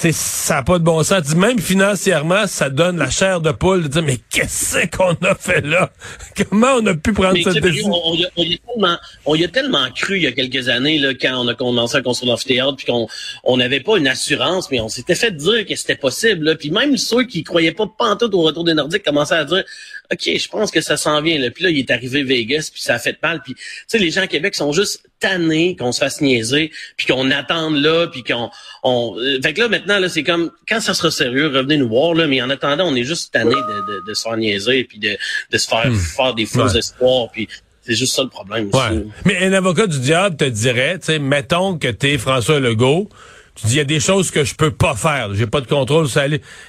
c'est 0.00 0.12
ça 0.12 0.54
n'a 0.54 0.62
pas 0.62 0.78
de 0.78 0.84
bon 0.84 1.02
sens. 1.02 1.34
Même 1.34 1.58
financièrement, 1.58 2.46
ça 2.46 2.70
donne 2.70 2.98
la 2.98 3.10
chair 3.10 3.40
de 3.40 3.50
poule 3.50 3.82
de 3.82 3.88
dire 3.88 4.02
mais 4.02 4.18
qu'est-ce 4.30 4.86
qu'on 4.96 5.14
a 5.26 5.34
fait 5.34 5.60
là? 5.60 5.90
Comment 6.48 6.74
on 6.76 6.86
a 6.86 6.94
pu 6.94 7.12
prendre 7.12 7.36
cette 7.42 7.60
décision? 7.60 7.92
on, 8.04 8.14
y 8.14 8.24
a, 8.24 8.30
tellement, 8.30 8.96
on 9.26 9.34
y 9.34 9.42
a 9.44 9.48
tellement 9.48 9.90
cru 9.90 10.18
il 10.18 10.22
y 10.22 10.28
a 10.28 10.32
quelques 10.32 10.68
années 10.68 11.00
là 11.00 11.14
quand 11.14 11.44
on 11.44 11.48
a 11.48 11.54
commencé 11.56 11.96
à 11.96 12.02
construire 12.02 12.30
l'amphithéâtre 12.30 12.76
puis 12.76 12.86
qu'on 12.86 13.08
on 13.42 13.56
n'avait 13.56 13.80
pas 13.80 13.96
une 13.96 14.06
assurance, 14.06 14.70
mais 14.70 14.78
on 14.80 14.88
s'était 14.88 15.16
fait 15.16 15.32
dire 15.32 15.66
que 15.66 15.74
c'était 15.74 15.96
possible. 15.96 16.44
Là. 16.44 16.54
Puis 16.54 16.70
même 16.70 16.96
ceux 16.96 17.24
qui 17.24 17.42
croyaient 17.42 17.72
pas 17.72 17.88
pantoute 17.88 18.34
au 18.34 18.42
retour 18.42 18.62
des 18.62 18.74
Nordiques 18.74 19.02
commençaient 19.02 19.34
à 19.34 19.44
dire 19.44 19.64
OK, 20.10 20.38
je 20.38 20.48
pense 20.48 20.70
que 20.70 20.80
ça 20.80 20.96
s'en 20.96 21.20
vient. 21.20 21.38
Là. 21.38 21.50
Puis 21.50 21.64
là, 21.64 21.70
il 21.70 21.78
est 21.78 21.90
arrivé 21.90 22.22
Vegas, 22.22 22.70
puis 22.72 22.80
ça 22.80 22.94
a 22.94 22.98
fait 22.98 23.18
mal. 23.22 23.42
Puis, 23.42 23.54
tu 23.54 23.62
sais, 23.86 23.98
les 23.98 24.10
gens 24.10 24.22
à 24.22 24.26
Québec 24.26 24.54
sont 24.54 24.72
juste 24.72 25.02
tannés 25.20 25.76
qu'on 25.76 25.92
se 25.92 25.98
fasse 25.98 26.20
niaiser, 26.20 26.70
puis 26.96 27.06
qu'on 27.06 27.30
attende 27.30 27.76
là, 27.76 28.06
puis 28.06 28.22
qu'on... 28.22 28.50
On... 28.84 29.16
Euh, 29.18 29.38
fait 29.42 29.52
que 29.52 29.60
là, 29.60 29.68
maintenant, 29.68 29.98
là, 29.98 30.08
c'est 30.08 30.22
comme, 30.22 30.50
quand 30.66 30.80
ça 30.80 30.94
sera 30.94 31.10
sérieux, 31.10 31.48
revenez 31.48 31.76
nous 31.76 31.88
voir, 31.88 32.14
là, 32.14 32.26
mais 32.26 32.40
en 32.40 32.48
attendant, 32.48 32.86
on 32.86 32.94
est 32.94 33.04
juste 33.04 33.32
tannés 33.32 33.54
de, 33.54 34.08
de, 34.08 34.14
se 34.14 34.22
faire 34.22 34.36
niaiser, 34.36 34.84
puis 34.84 34.98
de, 34.98 35.16
de 35.50 35.58
se 35.58 35.68
faire 35.68 35.90
hmm. 35.90 35.96
faire 35.98 36.34
des 36.34 36.46
faux 36.46 36.68
espoirs, 36.68 37.30
puis... 37.30 37.48
C'est 37.82 37.94
juste 37.94 38.14
ça 38.14 38.22
le 38.22 38.28
problème. 38.28 38.68
Ouais. 38.74 39.02
Mais 39.24 39.46
un 39.46 39.52
avocat 39.54 39.86
du 39.86 39.98
diable 39.98 40.36
te 40.36 40.44
dirait, 40.44 40.98
tu 40.98 41.06
sais, 41.06 41.18
mettons 41.18 41.78
que 41.78 41.88
t'es 41.88 42.18
François 42.18 42.60
Legault, 42.60 43.08
tu 43.54 43.66
dis 43.66 43.74
il 43.74 43.78
y 43.78 43.80
a 43.80 43.84
des 43.84 43.98
choses 43.98 44.30
que 44.30 44.44
je 44.44 44.54
peux 44.54 44.70
pas 44.70 44.94
faire, 44.94 45.34
j'ai 45.34 45.46
pas 45.46 45.62
de 45.62 45.66
contrôle 45.66 46.06
ça 46.06 46.24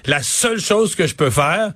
La 0.05 0.23
seule 0.23 0.61
chose 0.61 0.95
que 0.95 1.07
je 1.07 1.15
peux 1.15 1.29
faire, 1.29 1.73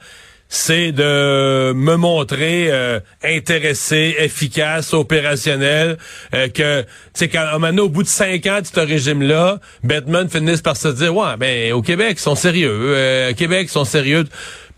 c'est 0.56 0.92
de 0.92 1.74
me 1.74 1.96
montrer 1.96 2.68
euh, 2.70 3.00
intéressé, 3.24 4.16
efficace, 4.20 4.94
opérationnel, 4.94 5.98
euh, 6.36 6.48
que 6.48 6.82
tu 6.82 6.88
sais 7.16 7.28
quand 7.28 7.58
maintenant 7.58 7.86
au 7.86 7.90
bout 7.90 8.04
de 8.04 8.08
cinq 8.08 8.46
ans 8.46 8.62
de 8.62 8.68
ce 8.68 8.80
régime-là, 8.80 9.60
Batman 9.84 10.30
finisse 10.30 10.62
par 10.62 10.78
se 10.78 10.90
dire 10.90 11.16
ouais 11.16 11.38
ben 11.40 11.74
au 11.74 11.82
Québec 11.82 12.18
ils 12.20 12.22
sont 12.22 12.36
sérieux, 12.36 12.70
euh, 12.72 13.32
au 13.32 13.34
Québec 13.34 13.66
ils 13.70 13.72
sont 13.72 13.84
sérieux. 13.84 14.26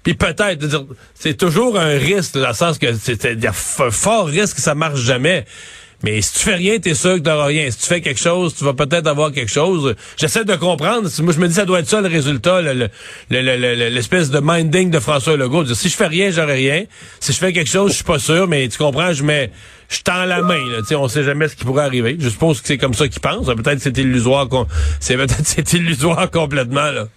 Puis 0.01 0.13
peut-être, 0.13 0.65
c'est 1.13 1.35
toujours 1.35 1.77
un 1.77 1.97
risque 1.97 2.35
dans 2.37 2.47
le 2.47 2.53
sens 2.53 2.77
que 2.77 2.93
c'est 2.93 3.25
un 3.25 3.51
fort 3.51 4.27
risque 4.27 4.55
que 4.55 4.61
ça 4.61 4.75
marche 4.75 5.01
jamais. 5.01 5.43
Mais 6.03 6.21
si 6.21 6.33
tu 6.33 6.39
fais 6.39 6.55
rien, 6.55 6.79
t'es 6.79 6.93
sûr 6.93 7.15
que 7.15 7.19
t'auras 7.19 7.45
rien. 7.45 7.69
Si 7.71 7.77
tu 7.79 7.85
fais 7.87 8.01
quelque 8.01 8.19
chose, 8.19 8.55
tu 8.55 8.63
vas 8.63 8.73
peut-être 8.73 9.07
avoir 9.07 9.31
quelque 9.31 9.51
chose. 9.51 9.95
J'essaie 10.17 10.45
de 10.45 10.55
comprendre. 10.55 11.09
Moi, 11.21 11.33
je 11.33 11.39
me 11.39 11.47
dis, 11.47 11.53
ça 11.53 11.65
doit 11.65 11.79
être 11.79 11.87
ça 11.87 12.01
le 12.01 12.07
résultat, 12.07 12.61
l'espèce 13.29 14.29
de 14.29 14.39
minding 14.41 14.91
de 14.91 14.99
François 14.99 15.37
Legault. 15.37 15.65
si 15.73 15.89
je 15.89 15.95
fais 15.95 16.07
rien, 16.07 16.31
j'aurai 16.31 16.55
rien. 16.55 16.83
Si 17.19 17.33
je 17.33 17.37
fais 17.37 17.53
quelque 17.53 17.69
chose, 17.69 17.91
je 17.91 17.95
suis 17.95 18.03
pas 18.03 18.19
sûr, 18.19 18.47
mais 18.47 18.67
tu 18.67 18.77
comprends, 18.77 19.13
je 19.13 19.23
mets, 19.23 19.51
je 19.89 20.01
tends 20.01 20.25
la 20.25 20.41
main. 20.41 20.59
Là, 20.69 20.97
on 20.99 21.07
sait 21.07 21.23
jamais 21.23 21.47
ce 21.47 21.55
qui 21.55 21.63
pourrait 21.63 21.85
arriver. 21.85 22.17
Je 22.19 22.29
suppose 22.29 22.61
que 22.61 22.67
c'est 22.67 22.77
comme 22.77 22.93
ça 22.93 23.07
qu'il 23.07 23.21
pense. 23.21 23.45
Peut-être 23.45 23.79
c'est 23.79 23.97
illusoire. 23.97 24.47
C'est 24.99 25.15
peut-être 25.15 25.45
c'est 25.45 25.73
illusoire 25.73 26.29
complètement. 26.29 26.91
Là. 26.91 27.07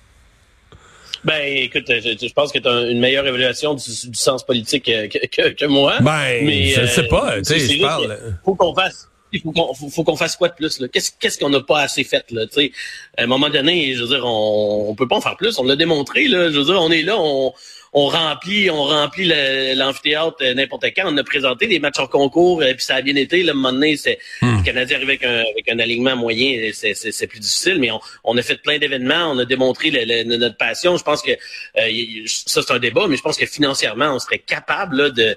Ben, 1.25 1.42
écoute, 1.44 1.84
je, 1.88 2.32
pense 2.32 2.52
que 2.52 2.58
tu 2.58 2.68
as 2.68 2.90
une 2.90 3.00
meilleure 3.00 3.26
évaluation 3.26 3.75
du, 3.75 3.82
sens 4.14 4.44
politique 4.44 4.84
que, 4.84 5.52
que, 5.52 5.64
moi. 5.66 5.96
Ben, 6.00 6.44
mais, 6.44 6.68
je 6.68 6.87
sais 6.87 7.06
pas. 7.08 7.34
Euh, 7.34 7.42
tu 7.42 7.58
sais, 7.58 7.76
je 7.76 7.82
parle. 7.82 8.18
Faut 8.44 8.54
qu'on 8.54 8.75
fasse. 8.75 9.08
Il 9.30 9.42
faut 9.42 9.52
qu'on 9.52 9.75
faut, 9.75 10.04
qu'on 10.04 10.16
fasse 10.16 10.37
quoi 10.37 10.48
de 10.48 10.54
plus 10.54 10.80
là? 10.80 10.88
Qu'est-ce 10.88 11.12
qu'est-ce 11.20 11.38
qu'on 11.38 11.50
n'a 11.50 11.60
pas 11.60 11.80
assez 11.80 12.02
fait 12.02 12.25
là 12.30 12.46
sais? 12.50 12.72
À 13.18 13.25
un 13.25 13.26
moment 13.26 13.50
donné, 13.50 13.94
je 13.94 14.00
veux 14.00 14.08
dire, 14.08 14.25
on, 14.25 14.87
on 14.88 14.94
peut 14.94 15.06
pas 15.06 15.16
en 15.16 15.20
faire 15.20 15.37
plus. 15.37 15.58
On 15.58 15.64
l'a 15.64 15.76
démontré 15.76 16.28
là. 16.28 16.50
Je 16.50 16.58
veux 16.58 16.64
dire, 16.64 16.80
on 16.80 16.90
est 16.90 17.02
là, 17.02 17.16
on 17.18 17.52
on 17.92 18.07
remplit, 18.07 18.71
on 18.71 18.85
remplit 18.85 19.33
l'amphithéâtre 19.75 20.37
euh, 20.42 20.54
n'importe 20.54 20.85
quand. 20.95 21.04
On 21.07 21.16
a 21.16 21.25
présenté 21.25 21.66
des 21.66 21.78
matchs 21.78 21.99
en 21.99 22.07
concours, 22.07 22.62
et 22.62 22.71
euh, 22.71 22.75
puis 22.75 22.85
ça 22.85 22.97
a 22.97 23.02
bien 23.02 23.16
été. 23.16 23.42
Le 23.42 23.54
moment 23.54 23.73
donné, 23.73 23.97
c'est 23.97 24.18
hmm. 24.42 24.59
le 24.59 24.62
Canadien 24.62 24.97
arrive 24.97 25.09
avec 25.09 25.25
un, 25.25 25.40
avec 25.50 25.68
un 25.71 25.78
alignement 25.78 26.16
moyen, 26.16 26.71
c'est 26.73 27.26
plus 27.26 27.40
difficile, 27.40 27.78
mais 27.78 27.90
on, 27.90 28.00
on 28.25 28.37
a 28.37 28.42
fait 28.42 28.61
plein 28.62 28.78
d'événements, 28.78 29.30
on 29.33 29.38
a 29.38 29.45
démontré 29.45 29.90
notre 30.25 30.57
passion. 30.57 30.97
Je 30.97 31.04
pense 31.04 31.23
que 31.23 31.30
euh, 31.30 32.25
ça 32.26 32.62
c'est 32.62 32.73
un 32.73 32.78
débat, 32.78 33.07
mais 33.09 33.16
je 33.16 33.23
pense 33.23 33.37
que 33.37 33.47
financièrement, 33.47 34.14
on 34.14 34.18
serait 34.18 34.38
capable 34.38 35.12
de 35.12 35.37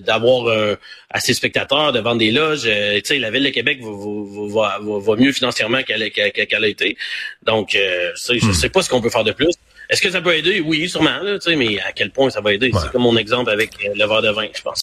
d'avoir 0.00 0.44
de, 0.44 0.78
assez 1.10 1.32
de 1.32 1.36
spectateurs, 1.36 1.92
de 1.92 2.00
vendre 2.00 2.18
des 2.18 2.30
loges. 2.30 2.62
tu 2.62 3.00
sais, 3.04 3.18
la 3.18 3.30
ville 3.30 3.44
de 3.44 3.50
Québec 3.50 3.80
va, 3.82 4.78
va, 4.80 5.16
mieux 5.16 5.32
financièrement 5.32 5.82
qu'elle 5.82 6.10
qu'elle 6.10 6.64
a 6.64 6.68
été. 6.68 6.96
Donc, 7.42 7.70
je 7.72 8.34
hmm. 8.34 8.52
sais 8.52 8.68
pas 8.68 8.82
ce 8.82 8.88
qu'on 8.88 9.00
peut 9.00 9.10
faire 9.10 9.24
de 9.24 9.32
plus. 9.32 9.54
Est-ce 9.92 10.00
que 10.00 10.10
ça 10.10 10.22
peut 10.22 10.34
aider? 10.34 10.60
Oui, 10.60 10.88
sûrement, 10.88 11.18
là, 11.20 11.36
mais 11.54 11.78
à 11.80 11.92
quel 11.92 12.10
point 12.10 12.30
ça 12.30 12.40
va 12.40 12.54
aider? 12.54 12.72
C'est 12.80 12.90
comme 12.90 13.02
mon 13.02 13.14
exemple 13.18 13.50
avec 13.50 13.72
le 13.94 14.06
verre 14.06 14.22
de 14.22 14.30
vin, 14.30 14.46
je 14.56 14.62
pense. 14.62 14.80